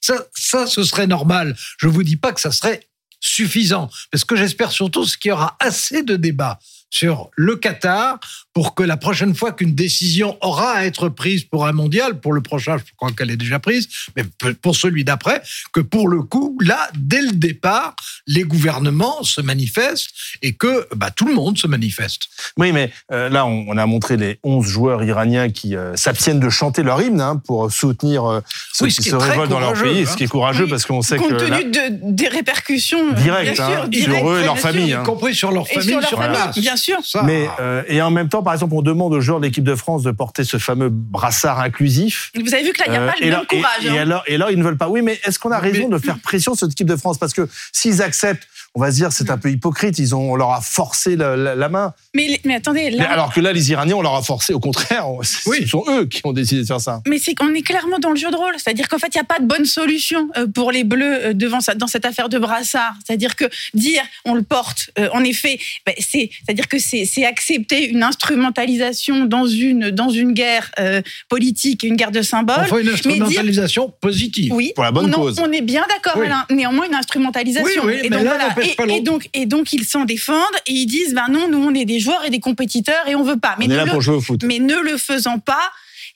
Ça, 0.00 0.14
ça, 0.36 0.66
ce 0.68 0.84
serait 0.84 1.08
normal. 1.08 1.56
Je 1.78 1.88
vous 1.88 2.04
dis 2.04 2.16
pas 2.16 2.32
que 2.32 2.40
ça 2.40 2.52
serait 2.52 2.80
suffisant. 3.18 3.90
Mais 4.12 4.18
ce 4.20 4.24
que 4.24 4.36
j'espère 4.36 4.70
surtout, 4.70 5.04
c'est 5.04 5.18
qu'il 5.18 5.30
y 5.30 5.32
aura 5.32 5.56
assez 5.58 6.04
de 6.04 6.14
débats 6.14 6.60
sur 6.90 7.30
le 7.36 7.56
Qatar 7.56 8.18
pour 8.58 8.74
que 8.74 8.82
la 8.82 8.96
prochaine 8.96 9.36
fois 9.36 9.52
qu'une 9.52 9.76
décision 9.76 10.36
aura 10.40 10.72
à 10.72 10.84
être 10.84 11.08
prise 11.08 11.44
pour 11.44 11.68
un 11.68 11.72
mondial, 11.72 12.18
pour 12.18 12.32
le 12.32 12.40
prochain, 12.40 12.76
je 12.76 12.82
crois 12.96 13.12
qu'elle 13.12 13.30
est 13.30 13.36
déjà 13.36 13.60
prise, 13.60 13.88
mais 14.16 14.24
pour 14.60 14.74
celui 14.74 15.04
d'après, 15.04 15.42
que 15.72 15.78
pour 15.78 16.08
le 16.08 16.22
coup, 16.22 16.58
là, 16.60 16.88
dès 16.98 17.22
le 17.22 17.30
départ, 17.30 17.94
les 18.26 18.42
gouvernements 18.42 19.22
se 19.22 19.40
manifestent 19.40 20.10
et 20.42 20.54
que 20.54 20.88
bah, 20.96 21.12
tout 21.12 21.28
le 21.28 21.34
monde 21.34 21.56
se 21.56 21.68
manifeste. 21.68 22.22
Oui, 22.56 22.72
mais 22.72 22.90
euh, 23.12 23.28
là, 23.28 23.46
on, 23.46 23.66
on 23.68 23.76
a 23.76 23.86
montré 23.86 24.16
les 24.16 24.40
11 24.42 24.66
joueurs 24.66 25.04
iraniens 25.04 25.50
qui 25.50 25.76
euh, 25.76 25.94
s'abstiennent 25.94 26.40
de 26.40 26.50
chanter 26.50 26.82
leur 26.82 27.00
hymne 27.00 27.20
hein, 27.20 27.36
pour 27.36 27.70
soutenir 27.70 28.24
euh, 28.24 28.40
ceux 28.72 28.86
Oui, 28.86 28.90
ce 28.90 28.96
qui 28.96 29.02
qui 29.04 29.10
se 29.10 29.14
révoltent 29.14 29.50
dans 29.50 29.60
leur 29.60 29.74
pays, 29.74 30.02
hein. 30.02 30.10
ce 30.10 30.16
qui 30.16 30.24
est 30.24 30.26
courageux 30.26 30.64
Oui, 30.64 30.70
parce 30.70 30.84
qu'on 30.84 31.00
sait 31.00 31.16
Compte 31.16 31.36
que 31.36 31.44
là, 31.44 31.60
tenu 31.60 31.70
de, 31.70 32.12
des 32.12 32.26
répercussions. 32.26 33.12
Direct, 33.12 33.54
bien 33.54 33.82
hein, 33.84 33.88
sur 33.92 34.30
eux 34.30 34.40
et 34.40 34.44
leur 34.44 34.58
famille, 34.58 34.94
hein. 34.94 35.02
Y 35.02 35.06
compris 35.06 35.32
sur 35.36 35.52
leur 35.52 35.64
Et 35.70 35.74
famille, 35.74 35.90
sur 35.90 36.00
leur 36.00 36.08
sur 36.08 36.18
famille, 36.18 36.36
place. 36.36 36.58
bien 36.58 36.76
sûr. 36.76 36.98
Ça, 37.04 37.22
Mais 37.22 37.48
euh, 37.60 37.84
et 37.86 38.02
en 38.02 38.10
même 38.10 38.28
temps, 38.28 38.42
par 38.48 38.54
exemple, 38.54 38.72
on 38.76 38.80
demande 38.80 39.12
aux 39.12 39.20
joueurs 39.20 39.40
de 39.40 39.44
l'équipe 39.44 39.62
de 39.62 39.74
France 39.74 40.02
de 40.04 40.10
porter 40.10 40.42
ce 40.42 40.56
fameux 40.56 40.88
brassard 40.88 41.60
inclusif. 41.60 42.32
Vous 42.34 42.54
avez 42.54 42.62
vu 42.64 42.72
que 42.72 42.78
là, 42.78 42.84
il 42.86 42.90
n'y 42.92 42.96
a 42.96 43.02
Euh, 43.02 43.06
pas 43.06 43.14
le 43.20 43.26
et, 43.26 43.30
même 43.30 43.40
là- 43.40 43.44
courage. 43.46 43.84
et 43.84 43.88
hein. 43.90 44.00
alors, 44.00 44.22
et 44.26 44.36
alors, 44.36 44.50
ils 44.50 44.58
ne 44.58 44.64
veulent 44.64 44.78
pas. 44.78 44.88
Oui, 44.88 45.02
mais 45.02 45.20
est-ce 45.26 45.38
qu'on 45.38 45.50
a 45.50 45.60
Mais- 45.60 45.68
raison 45.70 45.90
de 45.90 45.98
faire 45.98 46.18
pression 46.22 46.54
sur 46.54 46.60
cette 46.66 46.72
équipe 46.72 46.86
de 46.86 46.96
France? 46.96 47.18
Parce 47.18 47.34
que 47.34 47.46
s'ils 47.72 48.00
acceptent, 48.00 48.48
on 48.78 48.80
va 48.80 48.90
se 48.92 48.96
dire 48.96 49.10
c'est 49.12 49.28
un 49.30 49.38
peu 49.38 49.50
hypocrite. 49.50 49.98
Ils 49.98 50.14
ont, 50.14 50.32
on 50.32 50.36
leur 50.36 50.52
a 50.52 50.60
forcé 50.60 51.16
la, 51.16 51.36
la- 51.36 51.54
la 51.56 51.68
main. 51.68 51.94
Mais, 52.14 52.40
mais 52.44 52.54
attendez, 52.54 52.90
Mais 52.96 53.04
alors 53.04 53.32
que 53.34 53.40
là, 53.40 53.52
les 53.52 53.70
Iraniens, 53.72 53.96
on 53.96 54.02
leur 54.02 54.14
a 54.14 54.22
forcé. 54.22 54.52
Au 54.54 54.60
contraire, 54.60 55.04
ce 55.22 55.48
Oui. 55.48 55.66
sont 55.68 55.84
eux 55.88 56.06
qui 56.06 56.20
ont 56.24 56.32
décidé 56.32 56.60
de 56.62 56.66
faire 56.66 56.80
ça. 56.80 57.00
Mais 57.08 57.18
c'est 57.18 57.34
qu'on 57.34 57.52
est 57.54 57.62
clairement 57.62 57.98
dans 57.98 58.10
le 58.10 58.16
jeu 58.16 58.30
de 58.30 58.36
rôle. 58.36 58.54
C'est-à-dire 58.56 58.88
qu'en 58.88 58.98
fait, 58.98 59.08
il 59.08 59.16
n'y 59.18 59.20
a 59.20 59.24
pas 59.24 59.40
de 59.40 59.46
bonne 59.46 59.64
solution 59.64 60.28
euh, 60.36 60.46
pour 60.46 60.70
les 60.70 60.84
Bleus 60.84 61.24
euh, 61.26 61.32
devant 61.34 61.60
ça, 61.60 61.74
dans 61.74 61.88
cette 61.88 62.04
affaire 62.04 62.28
de 62.28 62.38
brassard. 62.38 62.94
C'est-à-dire 63.04 63.34
que 63.34 63.46
dire 63.74 64.02
on 64.24 64.34
le 64.34 64.42
porte, 64.42 64.90
euh, 65.00 65.08
en 65.12 65.24
effet, 65.24 65.58
ben, 65.84 65.94
c'est, 65.98 66.30
c'est-à-dire 66.46 66.68
que 66.68 66.78
c'est, 66.78 67.04
c'est 67.04 67.24
accepter 67.26 67.88
une 67.88 68.04
instrumentalisation 68.04 69.24
dans 69.26 69.46
une, 69.46 69.90
dans 69.90 70.10
une 70.10 70.32
guerre 70.32 70.70
euh, 70.78 71.02
politique, 71.28 71.82
une 71.82 71.96
guerre 71.96 72.10
de 72.12 72.22
symboles. 72.22 72.56
Enfin, 72.60 72.76
une 72.78 72.84
dire- 72.84 72.92
instrumentalisation 72.94 73.92
positive. 74.00 74.52
Oui, 74.52 74.72
Pour 74.74 74.84
la 74.84 74.92
bonne 74.92 75.12
on, 75.14 75.16
cause. 75.18 75.38
on 75.40 75.50
est 75.52 75.60
bien 75.62 75.84
d'accord, 75.88 76.20
Oui. 76.20 76.26
Alain. 76.26 76.44
Néanmoins, 76.50 76.86
une 76.86 76.94
instrumentalisation. 76.94 77.82
Oui, 77.84 77.92
oui, 77.94 78.00
et, 78.04 78.10
mais 78.10 78.16
donc, 78.16 78.24
l'un 78.24 78.30
voilà. 78.36 78.54
Et, 78.72 78.74
pas 78.74 78.84
et 78.84 78.86
l'autre. 78.86 79.02
donc, 79.04 79.28
et 79.34 79.46
donc, 79.46 79.72
ils 79.72 79.84
s'en 79.84 80.04
défendent 80.04 80.38
et 80.66 80.72
ils 80.72 80.86
disent 80.86 81.14
ben 81.14 81.26
non, 81.30 81.48
nous, 81.48 81.58
on 81.58 81.74
est 81.74 81.84
des 81.84 82.00
joueurs 82.00 82.24
et 82.24 82.30
des 82.30 82.40
compétiteurs 82.40 83.06
et 83.08 83.14
on 83.14 83.22
veut 83.22 83.38
pas. 83.38 83.56
Mais 83.58 83.66
on 83.66 83.70
est 83.70 83.72
ne 83.72 83.76
là 83.76 83.84
le- 83.84 83.90
pour 83.92 84.00
jouer 84.00 84.16
au 84.16 84.20
foot. 84.20 84.42
mais 84.44 84.58
ne 84.58 84.76
le 84.76 84.96
faisant 84.96 85.38
pas, 85.38 85.70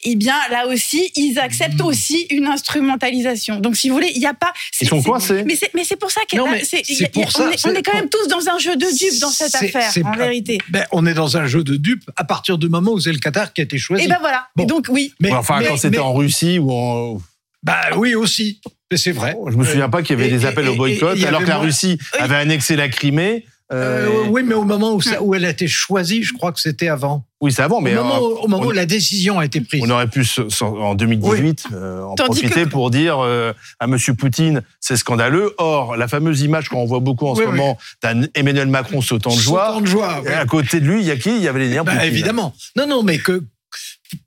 eh 0.05 0.17
bien 0.17 0.35
là 0.51 0.67
aussi, 0.67 1.13
ils 1.15 1.39
acceptent 1.39 1.81
Mmh. 1.81 1.87
aussi 1.87 2.27
une 2.31 2.47
instrumentalisation. 2.49 3.61
Donc 3.61 3.77
si 3.77 3.89
vous 3.89 3.95
voulez, 3.95 4.11
il 4.15 4.19
n'y 4.21 4.27
a 4.27 4.35
pas. 4.35 4.53
Ils 4.81 4.89
sont 4.89 5.01
coincés. 5.03 5.45
Mais 5.45 5.55
c'est 5.57 5.71
mais 5.75 5.85
c'est 5.85 5.97
pour 5.97 6.11
ça 6.11 6.23
que 6.31 6.37
Non, 6.37 6.47
là, 6.47 6.53
mais 6.53 6.65
c'est- 6.65 6.83
c'est 6.85 6.93
il 6.95 7.01
y 7.01 7.05
a- 7.05 7.09
pour 7.09 7.25
on 7.27 7.31
ça, 7.31 7.51
est- 7.53 7.67
on 7.67 7.75
est 7.75 7.83
quand 7.83 7.95
même 7.95 8.09
tous 8.09 8.27
dans 8.29 8.49
un 8.49 8.59
jeu 8.59 8.75
de 8.77 8.87
dupes 8.99 9.21
dans 9.21 9.31
cette 9.31 9.55
affaire, 9.55 9.91
c'est 9.93 10.05
en 10.05 10.11
pas- 10.11 10.17
vérité. 10.19 10.59
Ben, 10.71 10.85
on 10.93 11.07
est 11.07 11.15
dans 11.15 11.37
un 11.37 11.47
jeu 11.47 11.63
de 11.63 11.77
dupes 11.77 12.11
à 12.17 12.25
partir 12.25 12.59
du 12.59 12.69
moment 12.69 12.93
où 12.93 13.01
c'est 13.01 13.13
le 13.13 13.19
Qatar 13.19 13.53
qui 13.53 13.61
a 13.61 13.65
été 13.65 13.79
choisi. 13.79 14.05
Et 14.05 14.09
ben 14.09 14.19
voilà. 14.21 14.49
Bon. 14.57 14.65
Et 14.65 14.67
donc 14.67 14.87
oui. 14.89 15.13
mais, 15.21 15.31
enfin, 15.33 15.61
mais- 15.61 15.67
quand 15.67 15.77
c'était 15.77 15.99
en 15.99 16.15
Russie 16.15 16.59
ou 16.59 16.73
en. 16.73 17.21
Bah 17.63 17.81
oui 17.97 18.17
aussi, 18.17 18.61
mais 18.93 18.97
c'est 18.99 19.11
vrai. 19.13 19.35
Je 19.51 19.57
me 19.57 19.65
souviens 19.65 19.89
pas 19.89 20.03
qu'il 20.03 20.17
y 20.17 20.21
avait 20.21 20.29
Et- 20.29 20.37
des 20.39 20.45
appels 20.47 20.67
et- 20.67 20.69
au 20.69 20.77
boycott, 20.77 21.21
alors 21.25 21.43
que 21.43 21.49
la 21.49 21.59
Russie 21.59 21.99
avait 22.19 22.37
annexé 22.37 22.77
la 22.77 22.89
Crimée. 22.89 23.47
euh, 23.73 24.07
Euh, 24.07 24.27
oui, 24.29 24.43
mais 24.45 24.53
au 24.55 24.65
moment 24.65 24.93
où, 24.93 25.01
ça- 25.01 25.23
où 25.23 25.35
elle 25.35 25.47
a 25.47 25.49
été 25.49 25.67
choisie, 25.67 26.23
je 26.23 26.35
crois 26.35 26.53
que 26.53 26.61
c'était 26.61 26.89
avant. 26.89 27.25
Oui, 27.41 27.53
c'est 27.53 27.63
avant, 27.63 27.81
mais 27.81 27.97
au 27.97 28.03
moment, 28.05 28.17
euh, 28.17 28.43
au 28.45 28.49
moment 28.49 28.65
on- 28.65 28.67
où 28.69 28.71
la 28.71 28.85
décision 28.85 29.39
a 29.39 29.47
été 29.47 29.63
prise. 29.63 29.83
On 29.83 29.89
aurait 29.89 30.09
pu, 30.09 30.27
en 30.61 30.95
2018, 30.95 31.65
euh, 31.73 32.03
en 32.03 32.15
Tandis 32.15 32.43
profiter 32.43 32.65
que- 32.65 32.69
pour 32.69 32.91
dire 32.91 33.17
euh, 33.21 33.55
à 33.81 33.87
Monsieur 33.87 34.13
Poutine, 34.13 34.61
c'est 34.79 34.97
scandaleux. 34.97 35.55
Or, 35.57 35.97
la 35.97 36.07
fameuse 36.07 36.43
image 36.43 36.69
qu'on 36.69 36.85
voit 36.85 37.01
beaucoup 37.01 37.27
en 37.27 37.33
Oui, 37.33 37.45
ce 37.45 37.49
oui. 37.49 37.57
moment 37.57 37.79
d'un 38.03 38.25
Emmanuel 38.35 38.69
Macron 38.69 39.01
sautant 39.01 39.35
de 39.35 39.41
joie, 39.41 39.69
Sautant 39.69 39.81
de 39.81 39.87
joie. 39.87 40.21
oui. 40.23 40.31
et 40.31 40.35
à 40.35 40.45
côté 40.45 40.79
de 40.81 40.85
lui, 40.87 41.01
il 41.01 41.07
y 41.07 41.11
a 41.11 41.17
qui? 41.17 41.31
Il 41.35 41.43
y 41.43 41.49
avait 41.49 41.61
les 41.61 41.71
liens 41.71 41.83
Bah, 41.85 42.05
évidemment. 42.05 42.55
Non, 42.77 42.87
non, 42.87 43.03
mais 43.03 43.17
que 43.21 43.43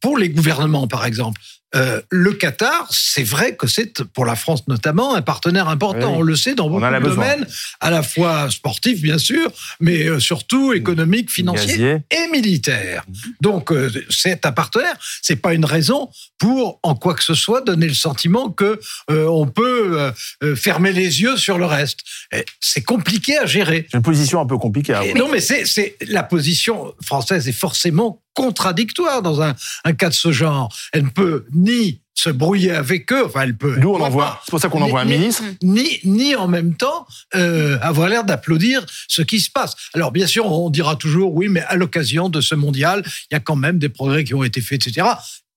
pour 0.02 0.18
les 0.18 0.30
gouvernements, 0.30 0.88
par 0.88 1.06
exemple, 1.06 1.40
euh, 1.76 2.02
le 2.10 2.34
Qatar, 2.34 2.88
c'est 2.90 3.24
vrai 3.24 3.56
que 3.56 3.68
c'est 3.68 4.04
pour 4.04 4.26
la 4.26 4.36
France 4.36 4.68
notamment 4.68 5.16
un 5.16 5.22
partenaire 5.22 5.68
important. 5.68 6.12
Oui. 6.12 6.18
On 6.20 6.22
le 6.22 6.36
sait 6.36 6.56
dans 6.56 6.70
beaucoup 6.70 6.86
de 6.86 7.00
domaines, 7.10 7.46
à 7.82 7.90
la 7.90 8.04
fois 8.04 8.50
sportifs 8.50 9.02
bien 9.02 9.18
sûr, 9.18 9.52
mais 9.80 10.08
euh, 10.08 10.20
surtout 10.20 10.74
économiques, 10.74 11.32
financiers 11.32 11.68
Gazier. 11.68 11.98
et 12.12 12.28
militaire. 12.32 13.04
Donc 13.42 13.72
euh, 13.72 13.92
c'est 14.10 14.46
un 14.46 14.52
partenaire. 14.52 14.96
C'est 15.22 15.36
pas 15.36 15.54
une 15.54 15.66
raison 15.66 16.10
pour 16.38 16.80
en 16.84 16.96
quoi 16.96 17.14
que 17.14 17.24
ce 17.24 17.34
soit 17.34 17.62
donner 17.62 17.88
le 17.88 17.94
sentiment 17.94 18.50
que 18.50 18.80
euh, 19.10 19.26
on 19.28 19.48
peut 19.48 20.12
fermer 20.56 20.92
les 20.92 21.22
yeux 21.22 21.38
sur 21.38 21.58
le 21.58 21.66
reste. 21.66 22.00
C'est 22.60 22.84
compliqué 22.84 23.38
à 23.38 23.46
gérer. 23.46 23.88
C'est 23.92 23.98
une 23.98 24.04
position 24.04 24.40
un 24.40 24.46
peu 24.46 24.58
compliquée. 24.58 24.94
à 24.94 25.04
Et 25.04 25.12
avoir. 25.12 25.28
Non, 25.28 25.32
mais 25.34 25.42
c'est 25.42 25.66
c'est 25.66 25.98
la 26.08 26.24
position 26.24 26.94
française 27.04 27.48
est 27.48 27.54
forcément 27.54 28.22
contradictoire 28.36 29.22
dans 29.24 29.42
un, 29.42 29.56
un 29.84 29.94
cas 29.94 30.10
de 30.10 30.14
ce 30.14 30.32
genre. 30.32 30.72
Elle 30.94 31.06
ne 31.06 31.10
peut 31.10 31.46
ni 31.54 32.02
se 32.18 32.30
brouiller 32.30 32.72
avec 32.72 33.12
eux, 33.12 33.26
enfin 33.26 33.42
elle 33.42 33.58
peut. 33.58 33.76
Nous, 33.78 33.90
on 33.90 34.00
envoie. 34.00 34.40
C'est 34.46 34.52
pour 34.52 34.60
ça 34.62 34.70
qu'on 34.70 34.82
envoie 34.82 35.02
un 35.02 35.06
ministre. 35.06 35.44
ni, 35.62 36.00
ni 36.06 36.34
en 36.36 36.48
même 36.48 36.74
temps 36.76 37.06
euh, 37.36 37.78
avoir 37.82 38.08
l'air 38.08 38.24
d'applaudir 38.24 38.86
ce 39.10 39.22
qui 39.22 39.40
se 39.42 39.50
passe. 39.50 39.76
Alors 39.94 40.12
bien 40.12 40.26
sûr, 40.28 40.46
on 40.50 40.70
dira 40.70 40.96
toujours 40.96 41.34
oui, 41.34 41.48
mais 41.50 41.62
à 41.68 41.76
l'occasion 41.76 42.30
de 42.30 42.40
ce 42.40 42.56
mondial, 42.56 43.04
il 43.30 43.34
y 43.34 43.38
a 43.38 43.40
quand 43.42 43.58
même 43.58 43.80
des 43.80 43.90
progrès 43.90 44.24
qui 44.24 44.34
ont 44.34 44.44
été 44.44 44.62
faits, 44.62 44.88
etc. 44.88 45.08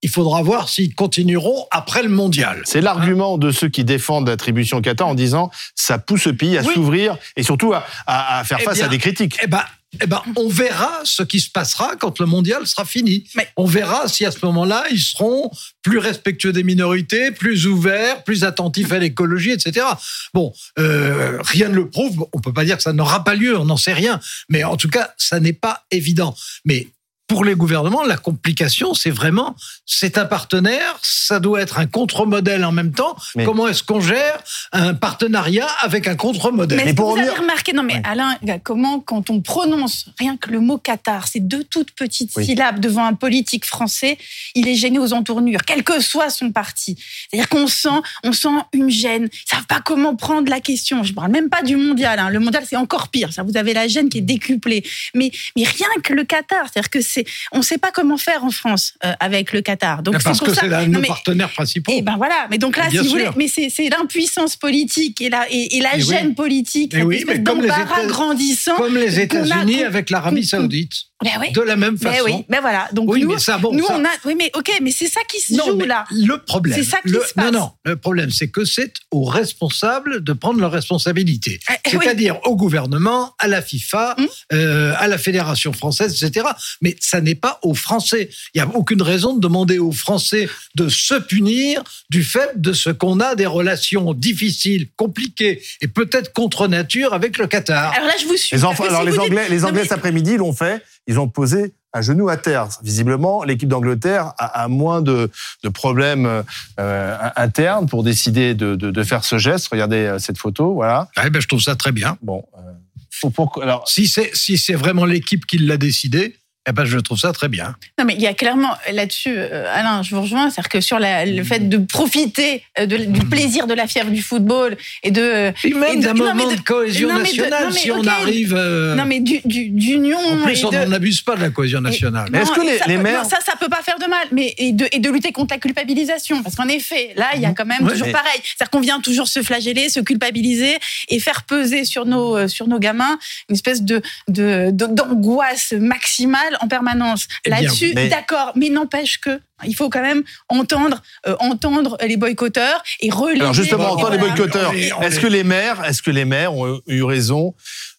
Il 0.02 0.10
faudra 0.10 0.42
voir 0.42 0.68
s'ils 0.68 0.94
continueront 0.94 1.66
après 1.72 2.02
le 2.04 2.08
mondial. 2.08 2.62
C'est 2.64 2.80
l'argument 2.80 3.36
de 3.38 3.50
ceux 3.52 3.68
qui 3.68 3.84
défendent 3.84 4.28
l'attribution 4.28 4.80
Qatar 4.80 5.06
en 5.08 5.14
disant 5.14 5.50
ça 5.76 5.98
pousse 5.98 6.26
le 6.26 6.36
pays 6.36 6.56
à 6.58 6.62
Oui. 6.62 6.74
s'ouvrir 6.74 7.16
et 7.36 7.42
surtout 7.44 7.72
à, 7.72 7.84
à- 8.06 8.38
à 8.40 8.44
faire 8.44 8.58
Eh 8.60 8.64
face 8.64 8.76
bien, 8.78 8.86
à 8.86 8.88
des 8.88 8.98
critiques. 8.98 9.38
Eh 9.42 9.46
ben, 9.48 9.62
eh 10.02 10.06
ben, 10.06 10.22
on 10.36 10.48
verra 10.48 11.00
ce 11.04 11.22
qui 11.22 11.40
se 11.40 11.50
passera 11.50 11.96
quand 11.96 12.20
le 12.20 12.26
mondial 12.26 12.66
sera 12.66 12.84
fini. 12.84 13.24
Mais- 13.34 13.48
On 13.56 13.64
verra 13.64 14.06
si 14.08 14.24
à 14.26 14.30
ce 14.30 14.44
moment-là, 14.44 14.84
ils 14.90 15.00
seront 15.00 15.50
plus 15.82 15.98
respectueux 15.98 16.52
des 16.52 16.62
minorités, 16.62 17.30
plus 17.30 17.66
ouverts, 17.66 18.22
plus 18.24 18.44
attentifs 18.44 18.92
à 18.92 18.98
l'écologie, 18.98 19.50
etc. 19.50 19.86
Bon, 20.34 20.52
euh, 20.78 21.38
rien 21.42 21.68
ne 21.70 21.74
le 21.74 21.88
prouve. 21.88 22.26
On 22.32 22.40
peut 22.40 22.52
pas 22.52 22.64
dire 22.64 22.76
que 22.76 22.82
ça 22.82 22.92
n'aura 22.92 23.24
pas 23.24 23.34
lieu, 23.34 23.56
on 23.58 23.64
n'en 23.64 23.76
sait 23.78 23.94
rien. 23.94 24.20
Mais 24.50 24.62
en 24.64 24.76
tout 24.76 24.88
cas, 24.90 25.14
ça 25.16 25.40
n'est 25.40 25.52
pas 25.54 25.84
évident. 25.90 26.34
Mais 26.64 26.88
pour 27.28 27.44
les 27.44 27.54
gouvernements, 27.54 28.02
la 28.04 28.16
complication, 28.16 28.94
c'est 28.94 29.10
vraiment, 29.10 29.54
c'est 29.84 30.16
un 30.16 30.24
partenaire, 30.24 30.98
ça 31.02 31.40
doit 31.40 31.60
être 31.60 31.78
un 31.78 31.86
contre-modèle 31.86 32.64
en 32.64 32.72
même 32.72 32.92
temps. 32.92 33.14
Mais- 33.36 33.44
Comment 33.44 33.68
est-ce 33.68 33.82
qu'on 33.82 34.00
gère 34.00 34.40
un 34.72 34.94
partenariat 34.94 35.68
avec 35.82 36.08
un 36.08 36.16
contre-modèle? 36.16 36.80
Mais, 36.84 36.94
pour 36.94 37.10
vous 37.12 37.18
avez 37.20 37.28
remarqué, 37.28 37.74
non 37.74 37.82
mais 37.82 37.96
Ouais. 37.96 38.02
Alain, 38.04 38.34
comment 38.64 39.00
quand 39.00 39.28
on 39.28 39.40
prononce 39.42 40.06
rien 40.18 40.36
que 40.38 40.50
le 40.50 40.60
mot 40.60 40.78
Qatar, 40.78 41.28
c'est 41.28 41.40
deux 41.40 41.64
toutes 41.64 41.90
petites 41.90 42.30
Oui. 42.36 42.46
syllabes 42.46 42.80
devant 42.80 43.04
un 43.04 43.12
politique 43.14 43.66
français, 43.66 44.16
il 44.54 44.66
est 44.66 44.74
gêné 44.74 44.98
aux 44.98 45.12
entournures, 45.12 45.60
quel 45.66 45.84
que 45.84 46.00
soit 46.00 46.30
son 46.30 46.50
parti. 46.50 46.96
C'est-à-dire 47.30 47.48
qu'on 47.50 47.66
sent, 47.66 47.88
on 48.24 48.32
sent 48.32 48.48
une 48.72 48.88
gêne. 48.88 49.28
Ils 49.32 49.50
savent 49.50 49.66
pas 49.66 49.80
comment 49.84 50.16
prendre 50.16 50.48
la 50.50 50.60
question. 50.60 51.02
Je 51.04 51.12
parle 51.12 51.30
même 51.30 51.50
pas 51.50 51.62
du 51.62 51.76
mondial. 51.76 52.18
hein. 52.18 52.30
Le 52.30 52.40
mondial 52.40 52.64
c'est 52.66 52.76
encore 52.76 53.08
pire. 53.08 53.32
Ça, 53.34 53.42
vous 53.42 53.56
avez 53.58 53.74
la 53.74 53.86
gêne 53.86 54.08
qui 54.08 54.18
est 54.18 54.22
décuplée. 54.22 54.82
Mais 55.14 55.30
mais 55.56 55.64
rien 55.64 55.88
que 56.02 56.14
le 56.14 56.24
Qatar, 56.24 56.64
c'est-à-dire 56.72 56.88
que 56.90 57.00
c'est, 57.02 57.17
on 57.52 57.62
sait 57.62 57.78
pas 57.78 57.90
comment 57.90 58.16
faire 58.16 58.44
en 58.44 58.50
France 58.50 58.94
euh, 59.04 59.12
avec 59.20 59.52
le 59.52 59.60
Qatar. 59.62 60.02
Donc 60.02 60.22
Parce 60.22 60.38
pour 60.38 60.48
que 60.48 60.54
ça- 60.54 60.62
c'est 60.62 60.86
nos 60.88 61.00
mais- 61.00 61.08
partenaires 61.08 61.50
principaux. 61.52 61.92
et 61.92 62.02
ben 62.02 62.16
voilà, 62.16 62.46
mais 62.50 62.58
donc 62.58 62.76
là, 62.76 62.90
si 62.90 62.98
vous 62.98 63.04
voulez, 63.08 63.28
mais 63.36 63.48
c'est 63.48 63.88
l'impuissance 63.88 64.56
politique 64.56 65.20
et 65.20 65.28
la, 65.30 65.46
et, 65.50 65.76
et 65.76 65.80
la 65.80 65.96
Et 65.96 66.02
oui. 66.02 66.08
gêne 66.08 66.34
politique, 66.34 66.94
Et 66.94 66.98
cette 66.98 67.06
oui, 67.06 67.16
espèce 67.16 67.38
mais 67.38 67.44
comme 67.44 67.60
les 67.62 67.68
d'embarras 67.68 67.98
États- 68.02 68.06
grandissant. 68.06 68.76
Comme 68.76 68.96
les 68.96 69.20
États-Unis 69.20 69.82
avec 69.82 70.10
l'Arabie 70.10 70.44
Saoudite. 70.46 70.92
Ben 71.24 71.32
oui. 71.40 71.50
De 71.52 71.60
la 71.62 71.74
même 71.76 71.96
Ben 71.96 72.12
façon. 72.12 72.24
oui, 72.26 72.44
ben 72.48 72.60
voilà. 72.60 72.88
Donc 72.92 73.10
Oui, 73.10 73.22
nous, 73.22 73.32
mais 73.32 73.38
ça, 73.40 73.58
bon, 73.58 73.72
nous 73.72 73.84
ça- 73.84 73.96
on 73.96 74.04
a, 74.04 74.08
oui, 74.24 74.36
mais 74.38 74.52
ok, 74.56 74.70
mais 74.82 74.92
c'est 74.92 75.08
ça 75.08 75.20
qui 75.28 75.40
se 75.40 75.52
Non, 75.54 75.64
joue 75.66 75.76
mais 75.76 75.86
là. 75.86 76.04
le 76.12 76.38
problème. 76.44 76.78
C'est 76.78 76.88
ça 76.88 76.98
qui 77.00 77.08
le, 77.08 77.20
se 77.20 77.34
passe. 77.34 77.46
Non, 77.52 77.58
non. 77.58 77.70
Le 77.84 77.96
problème, 77.96 78.30
c'est 78.30 78.46
que 78.48 78.64
c'est 78.64 78.92
aux 79.10 79.24
responsables 79.24 80.22
de 80.22 80.32
prendre 80.32 80.60
leurs 80.60 80.70
responsabilités. 80.70 81.58
Eh, 81.70 81.72
eh 81.92 81.96
oui. 81.96 82.00
C'est-à-dire 82.04 82.38
au 82.44 82.54
gouvernement, 82.54 83.34
à 83.40 83.48
la 83.48 83.62
FIFA, 83.62 84.14
Hum. 84.18 84.28
euh, 84.52 84.94
à 84.96 85.08
la 85.08 85.18
Fédération 85.18 85.72
française, 85.72 86.22
etc. 86.22 86.46
Mais 86.82 86.96
ça 87.00 87.20
n'est 87.20 87.34
pas 87.34 87.58
aux 87.62 87.74
Français. 87.74 88.30
Il 88.54 88.62
n'y 88.62 88.68
a 88.68 88.74
aucune 88.76 89.02
raison 89.02 89.34
de 89.34 89.40
demander 89.40 89.78
aux 89.80 89.92
Français 89.92 90.48
de 90.76 90.88
se 90.88 91.14
punir 91.14 91.82
du 92.10 92.22
fait 92.22 92.50
de 92.60 92.72
ce 92.72 92.90
qu'on 92.90 93.18
a 93.18 93.34
des 93.34 93.46
relations 93.46 94.14
difficiles, 94.14 94.86
compliquées 94.96 95.62
et 95.80 95.88
peut-être 95.88 96.32
contre 96.32 96.68
nature 96.68 97.12
avec 97.12 97.38
le 97.38 97.46
Qatar. 97.48 97.92
Alors 97.94 98.06
là, 98.06 98.14
je 98.20 98.26
vous 98.26 98.36
suis. 98.36 98.54
Les 98.54 98.60
parce 98.62 98.72
enfants, 98.72 98.84
que 98.84 98.88
si 98.90 98.94
alors 98.94 99.04
les 99.04 99.10
vous 99.10 99.20
dites- 99.22 99.30
Anglais, 99.32 99.48
les 99.48 99.58
Non, 99.58 99.68
Anglais 99.68 99.82
mais- 99.82 99.88
cet 99.88 99.98
après-midi 99.98 100.36
l'ont 100.36 100.52
fait. 100.52 100.82
Ils 101.08 101.18
ont 101.18 101.28
posé 101.28 101.72
un 101.94 102.02
genou 102.02 102.28
à 102.28 102.36
terre. 102.36 102.68
Visiblement, 102.82 103.42
l'équipe 103.42 103.68
d'Angleterre 103.68 104.34
a, 104.38 104.62
a 104.62 104.68
moins 104.68 105.00
de, 105.02 105.30
de 105.64 105.68
problèmes 105.70 106.44
euh, 106.78 107.16
internes 107.34 107.88
pour 107.88 108.04
décider 108.04 108.54
de, 108.54 108.76
de, 108.76 108.90
de 108.90 109.02
faire 109.02 109.24
ce 109.24 109.38
geste. 109.38 109.68
Regardez 109.72 109.96
euh, 110.04 110.18
cette 110.18 110.38
photo, 110.38 110.74
voilà. 110.74 111.08
Ouais, 111.16 111.30
ben, 111.30 111.40
je 111.40 111.48
trouve 111.48 111.62
ça 111.62 111.74
très 111.76 111.90
bien. 111.92 112.18
Bon, 112.22 112.44
euh, 112.58 113.30
pour- 113.30 113.60
alors 113.62 113.88
Si 113.88 114.06
c'est 114.06 114.30
si 114.36 114.58
c'est 114.58 114.74
vraiment 114.74 115.06
l'équipe 115.06 115.44
qui 115.46 115.58
l'a 115.58 115.78
décidé, 115.78 116.36
eh 116.68 116.72
ben 116.72 116.84
je 116.84 116.98
trouve 116.98 117.18
ça 117.18 117.32
très 117.32 117.48
bien. 117.48 117.74
Non, 117.98 118.04
mais 118.04 118.14
il 118.14 118.20
y 118.20 118.26
a 118.26 118.34
clairement 118.34 118.74
là-dessus, 118.92 119.34
euh, 119.36 119.64
Alain, 119.74 120.02
je 120.02 120.14
vous 120.14 120.20
rejoins, 120.22 120.50
c'est-à-dire 120.50 120.68
que 120.68 120.80
sur 120.80 120.98
la- 120.98 121.24
le 121.24 121.42
fait 121.44 121.68
de 121.68 121.78
profiter 121.78 122.62
euh, 122.78 122.86
de- 122.86 122.96
du 122.98 123.20
plaisir 123.26 123.66
de 123.66 123.74
la 123.74 123.86
fièvre 123.86 124.10
du 124.10 124.22
football 124.22 124.76
et 125.02 125.10
de. 125.10 125.52
Et 125.64 125.72
même 125.74 126.00
de- 126.00 126.04
d'un 126.06 126.14
moment 126.14 126.34
mais 126.34 126.46
de, 126.46 126.56
de- 126.56 126.60
cohésion 126.62 127.08
non, 127.08 127.14
mais 127.14 127.20
de- 127.32 127.36
nationale, 127.36 127.64
non, 127.64 127.70
mais 127.72 127.78
si 127.80 127.90
on 127.90 128.06
arrive. 128.06 128.54
euh, 128.56 128.94
Non, 128.94 129.04
mais 129.06 129.20
du- 129.20 129.40
du- 129.44 129.68
d'union. 129.70 130.18
en 130.18 130.44
plus, 130.44 130.64
on 130.64 130.70
de- 130.70 130.84
n'abuse 130.84 131.22
pas 131.22 131.36
de 131.36 131.40
la 131.42 131.50
cohésion 131.50 131.80
nationale. 131.80 132.28
Mais 132.30 132.40
est-ce 132.42 132.52
que 132.52 132.60
les- 132.60 132.78
ça 132.78 132.84
les 132.86 132.96
maires- 132.98 133.22
non, 133.22 133.28
ça, 133.28 133.38
ça 133.44 133.52
peut 133.58 133.68
pas 133.68 133.82
faire 133.82 133.98
de 133.98 134.06
mal, 134.06 134.26
mais 134.32 134.54
et 134.58 134.72
de, 134.72 134.86
et 134.92 134.98
de 134.98 135.10
lutter 135.10 135.32
contre 135.32 135.54
la 135.54 135.58
culpabilisation, 135.58 136.42
parce 136.42 136.54
qu'en 136.56 136.68
effet, 136.68 137.12
là, 137.16 137.28
il 137.34 137.40
y 137.40 137.46
a 137.46 137.52
quand 137.52 137.64
même 137.66 137.82
Ouais, 137.84 137.92
toujours 137.92 138.06
mais- 138.08 138.12
pareil, 138.12 138.40
c'est-à-dire 138.44 138.70
qu'on 138.70 138.80
vient 138.80 139.00
toujours 139.00 139.28
se 139.28 139.42
flageller, 139.42 139.88
se 139.88 140.00
culpabiliser 140.00 140.76
et 141.08 141.18
faire 141.20 141.44
peser 141.44 141.84
sur 141.84 142.04
nos 142.04 142.36
euh, 142.36 142.48
sur 142.48 142.66
nos 142.68 142.78
gamins 142.78 143.18
une 143.48 143.54
espèce 143.54 143.82
de 143.82 144.02
de 144.28 144.70
de- 144.72 144.86
d'angoisse 144.86 145.72
maximale 145.78 146.57
en 146.60 146.68
permanence. 146.68 147.26
Eh 147.44 147.50
Là-dessus, 147.50 147.92
mais- 147.94 148.08
d'accord, 148.08 148.52
mais 148.54 148.68
n'empêche 148.68 149.18
que 149.20 149.40
il 149.66 149.74
faut 149.74 149.90
quand 149.90 150.02
même 150.02 150.22
entendre 150.48 151.02
euh, 151.26 151.34
entendre 151.40 151.96
les 152.06 152.16
boycotteurs 152.16 152.82
et 153.00 153.10
relayer. 153.10 153.40
Alors 153.40 153.54
justement, 153.54 153.88
et 153.88 153.92
entend 153.92 154.10
les 154.10 154.18
boycotteurs. 154.18 154.72
Est-ce 154.72 155.18
est- 155.18 155.20
que 155.20 155.26
les 155.26 155.44
maires, 155.44 155.84
est-ce 155.84 156.02
que 156.02 156.10
les 156.10 156.24
maires 156.24 156.54
ont 156.54 156.80
eu 156.86 157.02
raison 157.02 157.54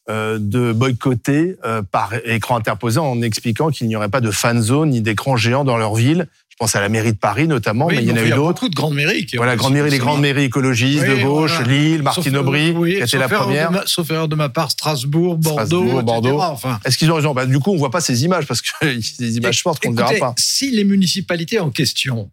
euh, 0.10 0.38
de 0.40 0.72
boycotter 0.72 1.56
euh, 1.66 1.82
par 1.84 2.14
écran 2.26 2.58
interposé 2.58 3.00
en 3.00 3.22
expliquant 3.22 3.70
qu'il 3.70 3.88
n'y 3.88 3.96
aurait 3.96 4.10
pas 4.10 4.22
de 4.22 4.32
fan 4.32 4.60
zone 4.62 4.90
ni 4.90 5.02
d'écran 5.02 5.38
géant 5.38 5.64
dans 5.64 5.78
leur 5.78 5.94
ville 5.96 6.28
pense 6.60 6.76
à 6.76 6.82
la 6.82 6.90
mairie 6.90 7.14
de 7.14 7.18
Paris 7.18 7.48
notamment, 7.48 7.86
Oui, 7.88 7.96
mais 7.96 8.04
il 8.04 8.10
y 8.10 8.12
en 8.12 8.18
a 8.18 8.24
eu 8.24 8.30
d'autres. 8.30 8.42
beaucoup 8.62 8.70
de 8.70 8.76
grandes 8.76 8.94
mairies. 8.96 9.26
qui 9.26 9.38
Voilà, 9.38 9.54
les 9.56 9.98
grandes 9.98 10.22
mairies 10.22 10.44
écologistes 10.44 11.04
Oui, 11.08 11.18
de 11.20 11.24
gauche, 11.24 11.52
voilà. 11.54 11.68
Lille, 11.68 12.04
Martine 12.04 12.24
Sauf- 12.34 12.36
Aubry, 12.42 12.72
oui, 12.72 12.96
qui 12.98 13.02
était 13.02 13.18
la 13.18 13.28
de 13.28 13.34
première. 13.34 13.72
ma- 13.72 13.86
sauf 13.88 14.10
erreur 14.12 14.28
de 14.28 14.36
ma 14.36 14.50
part, 14.50 14.70
Strasbourg, 14.70 15.38
Bordeaux, 15.38 15.66
Strasbourg. 15.86 16.04
Bordeaux. 16.04 16.42
Enfin, 16.42 16.80
Est-ce 16.86 16.98
qu'ils 16.98 17.10
ont 17.12 17.16
raison? 17.16 17.34
Bah, 17.34 17.46
Du 17.46 17.60
coup, 17.60 17.72
on 17.72 17.78
voit 17.78 17.92
pas 17.92 18.02
ces 18.02 18.24
images 18.26 18.46
parce 18.46 18.62
que 18.62 18.70
des 19.20 19.38
images 19.38 19.62
fortes 19.64 19.82
qu'on 19.82 19.92
ne 19.92 19.98
verra 19.98 20.14
pas. 20.16 20.34
Si 20.38 20.70
les 20.72 20.84
municipalités 20.84 21.60
en 21.60 21.70
question, 21.72 22.30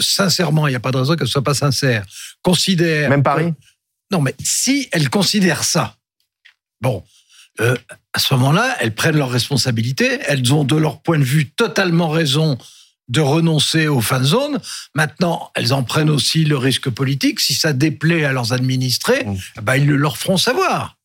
sincèrement, 0.00 0.66
il 0.66 0.70
n'y 0.70 0.76
a 0.76 0.80
pas 0.80 0.92
de 0.92 0.98
raison 0.98 1.16
qu'elles 1.16 1.26
ne 1.26 1.30
soient 1.30 1.42
pas 1.42 1.54
sincères, 1.54 2.04
considèrent. 2.42 3.10
Même 3.10 3.22
Paris 3.22 3.52
Non, 4.12 4.20
mais 4.20 4.34
si 4.42 4.88
elles 4.92 5.10
considèrent 5.10 5.64
ça, 5.64 5.96
bon, 6.80 7.02
euh, 7.60 7.74
à 8.12 8.18
ce 8.18 8.32
moment-là, 8.34 8.76
elles 8.80 8.94
prennent 8.94 9.16
leurs 9.16 9.30
responsabilités. 9.30 10.18
Elles 10.28 10.52
ont, 10.54 10.62
de 10.64 10.76
leur 10.76 11.00
point 11.02 11.18
de 11.18 11.24
vue, 11.24 11.50
totalement 11.50 12.08
raison 12.10 12.58
de 13.08 13.20
renoncer 13.20 13.86
aux 13.88 14.00
fan 14.00 14.24
zones. 14.24 14.58
Maintenant, 14.94 15.50
elles 15.54 15.72
en 15.72 15.82
prennent 15.82 16.10
aussi 16.10 16.44
le 16.44 16.56
risque 16.56 16.90
politique. 16.90 17.40
Si 17.40 17.54
ça 17.54 17.72
déplaît 17.72 18.24
à 18.24 18.32
leurs 18.32 18.52
administrés, 18.52 19.24
Mm. 19.24 19.36
eh 19.58 19.60
ben, 19.60 19.76
ils 19.76 19.86
le 19.86 19.96
leur 19.96 20.16
feront 20.18 20.36
savoir. 20.36 20.96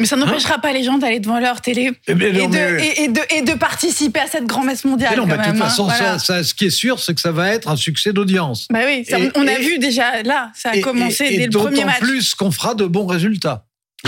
Mais 0.00 0.06
ça 0.06 0.14
n'empêchera 0.14 0.58
pas 0.60 0.72
les 0.72 0.84
gens 0.84 0.96
d'aller 0.96 1.18
devant 1.18 1.40
leur 1.40 1.60
télé 1.60 1.90
Eh 2.06 2.12
et 2.12 2.14
non, 2.14 2.48
de, 2.48 2.52
mais- 2.54 2.86
et, 2.86 3.02
et 3.02 3.08
de, 3.08 3.20
et 3.34 3.42
de 3.42 3.52
participer 3.54 4.20
à 4.20 4.28
cette 4.28 4.44
grand-messe 4.46 4.84
mondiale. 4.84 5.10
mais 5.10 5.16
non, 5.16 5.26
de 5.26 5.32
toute 5.32 5.44
hein. 5.46 5.54
façon, 5.56 5.84
Voilà. 5.86 6.18
ça, 6.20 6.36
ça, 6.36 6.44
ce 6.44 6.54
qui 6.54 6.66
est 6.66 6.70
sûr, 6.70 7.00
c'est 7.00 7.14
que 7.14 7.20
ça 7.20 7.32
va 7.32 7.48
être 7.50 7.68
un 7.68 7.74
succès 7.74 8.12
d'audience. 8.12 8.68
Bah 8.70 8.82
oui, 8.86 9.04
ça, 9.04 9.18
Et- 9.18 9.32
on 9.34 9.46
a 9.48 9.54
et- 9.54 9.60
vu 9.60 9.80
déjà 9.80 10.22
là, 10.22 10.52
ça 10.54 10.70
a 10.70 10.76
Et- 10.76 10.80
commencé 10.82 11.24
et- 11.24 11.34
et 11.34 11.38
dès 11.38 11.44
le 11.46 11.50
premier 11.50 11.74
d'autant 11.78 11.86
match. 11.88 11.98
plus 11.98 12.34
qu'on 12.36 12.52
fera 12.52 12.76
de 12.76 12.84
bons 12.86 13.06
résultats. 13.06 13.64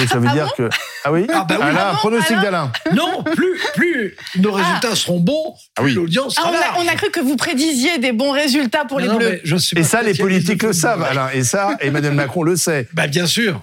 Ça 0.08 0.18
veut 0.18 0.28
Ah 0.30 0.32
dire 0.34 0.46
bon 0.46 0.64
que. 0.64 0.68
Ah 1.04 1.12
oui 1.12 1.26
Ah 1.32 1.44
bah 1.48 1.56
oui. 1.58 1.64
Alain, 1.66 1.78
Ah 1.80 1.90
bon, 1.92 1.98
pronostic 1.98 2.32
Alain 2.32 2.42
d'Alain. 2.42 2.72
Non, 2.94 3.24
plus, 3.24 3.58
plus 3.74 4.16
nos 4.38 4.52
résultats 4.52 4.94
seront 4.94 5.18
bons, 5.20 5.54
Ah 5.76 5.82
plus 5.82 5.90
oui. 5.90 5.94
l'audience 5.94 6.36
Ah, 6.38 6.42
sera 6.42 6.52
on, 6.52 6.56
a, 6.56 6.60
large. 6.60 6.76
on 6.84 6.88
a 6.88 6.94
cru 6.94 7.10
que 7.10 7.20
vous 7.20 7.36
prédisiez 7.36 7.98
des 7.98 8.12
bons 8.12 8.30
résultats 8.30 8.84
pour 8.84 8.98
Non, 9.00 9.04
les 9.04 9.10
non, 9.12 9.18
Bleus. 9.18 9.30
mais 9.30 9.40
je 9.44 9.56
suis 9.56 9.76
Et 9.78 9.82
ça, 9.82 10.02
les 10.02 10.14
politiques 10.14 10.62
le 10.62 10.72
savent, 10.72 11.02
Alain. 11.02 11.28
Et 11.34 11.42
ça, 11.42 11.76
Emmanuel 11.80 12.14
Macron 12.14 12.42
le 12.44 12.56
sait. 12.56 12.88
Bah, 12.92 13.08
bien 13.08 13.26
sûr. 13.26 13.60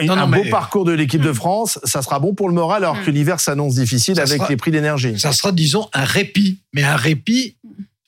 Un, 0.00 0.06
Non, 0.06 0.14
un 0.14 0.26
beau 0.26 0.42
mais- 0.42 0.50
parcours 0.50 0.84
de 0.84 0.90
l'équipe 0.92 1.22
de 1.22 1.32
France, 1.32 1.78
ça 1.84 2.02
sera 2.02 2.18
bon 2.18 2.34
pour 2.34 2.48
le 2.48 2.54
moral 2.54 2.82
alors 2.82 3.00
que 3.04 3.10
l'hiver 3.12 3.38
s'annonce 3.38 3.76
difficile 3.76 4.16
Ça 4.16 4.22
avec 4.22 4.38
sera- 4.38 4.48
les 4.48 4.56
prix 4.56 4.72
d'énergie. 4.72 5.18
Ça 5.20 5.32
sera, 5.32 5.52
disons, 5.52 5.88
un 5.94 6.02
répit, 6.04 6.58
mais 6.74 6.82
un 6.82 6.96
répit 6.96 7.56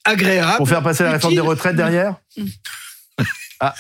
agréable. 0.05 0.57
Pour 0.57 0.69
faire 0.69 0.83
passer 0.83 1.05
la 1.05 1.13
réforme 1.13 1.35
des 1.35 1.41
retraites 1.41 1.77
derrière 1.77 2.17
Ah. 3.61 3.75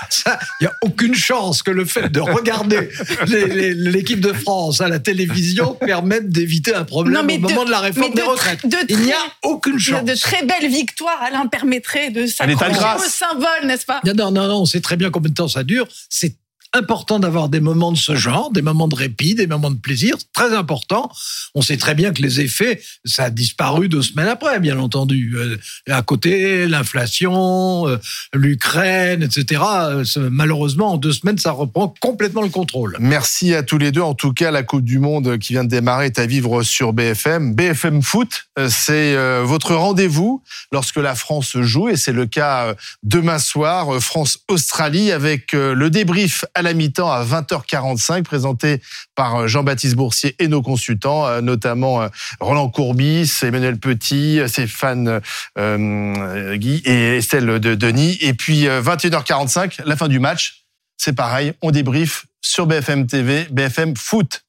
Il 0.60 0.64
n'y 0.64 0.66
a 0.66 0.74
aucune 0.82 1.14
chance 1.14 1.62
que 1.62 1.70
le 1.70 1.86
fait 1.86 2.10
de 2.10 2.20
regarder 2.20 2.90
l'équipe 3.26 4.20
de 4.20 4.32
France 4.34 4.82
à 4.82 4.88
la 4.88 4.98
télévision 4.98 5.74
permette 5.74 6.28
d'éviter 6.28 6.74
un 6.74 6.84
problème 6.84 7.26
au 7.28 7.38
moment 7.38 7.64
de 7.64 7.70
la 7.70 7.80
réforme 7.80 8.12
des 8.12 8.22
retraites. 8.22 8.60
Il 8.90 8.98
n'y 8.98 9.12
a 9.12 9.22
aucune 9.42 9.78
chance. 9.78 10.04
De 10.04 10.14
très 10.14 10.44
belles 10.44 10.70
victoires, 10.70 11.20
Alain, 11.22 11.46
permettrait 11.46 12.10
de 12.10 12.26
s'accrocher 12.26 12.96
au 12.96 13.08
symbole, 13.08 13.66
n'est-ce 13.66 13.86
pas? 13.86 14.00
Non, 14.04 14.30
non, 14.30 14.48
non, 14.48 14.60
on 14.60 14.66
sait 14.66 14.80
très 14.80 14.96
bien 14.96 15.10
combien 15.10 15.30
de 15.30 15.34
temps 15.34 15.48
ça 15.48 15.64
dure. 15.64 15.88
C'est 16.08 16.36
important 16.72 17.18
d'avoir 17.18 17.48
des 17.48 17.60
moments 17.60 17.92
de 17.92 17.96
ce 17.96 18.14
genre, 18.14 18.50
des 18.52 18.62
moments 18.62 18.88
de 18.88 18.94
répit, 18.94 19.34
des 19.34 19.46
moments 19.46 19.70
de 19.70 19.78
plaisir, 19.78 20.16
très 20.32 20.54
important. 20.54 21.10
On 21.54 21.62
sait 21.62 21.76
très 21.76 21.94
bien 21.94 22.12
que 22.12 22.22
les 22.22 22.40
effets, 22.40 22.80
ça 23.04 23.24
a 23.24 23.30
disparu 23.30 23.88
deux 23.88 24.02
semaines 24.02 24.28
après, 24.28 24.60
bien 24.60 24.78
entendu. 24.78 25.34
Euh, 25.36 25.56
à 25.88 26.02
côté, 26.02 26.66
l'inflation, 26.68 27.88
euh, 27.88 27.96
l'Ukraine, 28.32 29.22
etc. 29.22 29.62
Euh, 29.64 30.04
malheureusement, 30.30 30.92
en 30.92 30.96
deux 30.96 31.12
semaines, 31.12 31.38
ça 31.38 31.50
reprend 31.50 31.92
complètement 32.00 32.42
le 32.42 32.50
contrôle. 32.50 32.96
Merci 33.00 33.54
à 33.54 33.62
tous 33.62 33.78
les 33.78 33.90
deux. 33.90 34.00
En 34.00 34.14
tout 34.14 34.32
cas, 34.32 34.50
la 34.50 34.62
Coupe 34.62 34.84
du 34.84 35.00
Monde 35.00 35.38
qui 35.38 35.54
vient 35.54 35.64
de 35.64 35.70
démarrer 35.70 36.06
est 36.06 36.18
à 36.18 36.26
vivre 36.26 36.62
sur 36.62 36.92
BFM. 36.92 37.54
BFM 37.54 38.02
Foot, 38.02 38.46
c'est 38.68 39.16
votre 39.42 39.74
rendez-vous 39.74 40.42
lorsque 40.72 40.96
la 40.96 41.14
France 41.14 41.56
joue, 41.60 41.88
et 41.88 41.96
c'est 41.96 42.12
le 42.12 42.26
cas 42.26 42.74
demain 43.02 43.38
soir, 43.38 44.00
France-Australie, 44.00 45.12
avec 45.12 45.52
le 45.52 45.90
débrief 45.90 46.44
la 46.62 46.74
mi-temps 46.74 47.10
à 47.10 47.24
20h45, 47.24 48.22
présenté 48.22 48.80
par 49.14 49.36
euh, 49.36 49.46
Jean-Baptiste 49.46 49.96
Boursier 49.96 50.34
et 50.38 50.48
nos 50.48 50.62
consultants, 50.62 51.26
euh, 51.26 51.40
notamment 51.40 52.02
euh, 52.02 52.08
Roland 52.40 52.68
Courbis, 52.68 53.30
Emmanuel 53.42 53.78
Petit, 53.78 54.40
Stéphane 54.46 55.20
Guy 55.56 56.82
et 56.84 57.16
Estelle 57.16 57.58
de 57.60 57.74
Denis. 57.74 58.18
Et 58.20 58.34
puis 58.34 58.66
21h45, 58.66 59.82
la 59.84 59.96
fin 59.96 60.08
du 60.08 60.18
match, 60.18 60.64
c'est 60.96 61.14
pareil, 61.14 61.52
on 61.62 61.70
débrief 61.70 62.26
sur 62.40 62.66
BFM 62.66 63.06
TV, 63.06 63.46
BFM 63.50 63.96
Foot. 63.96 64.42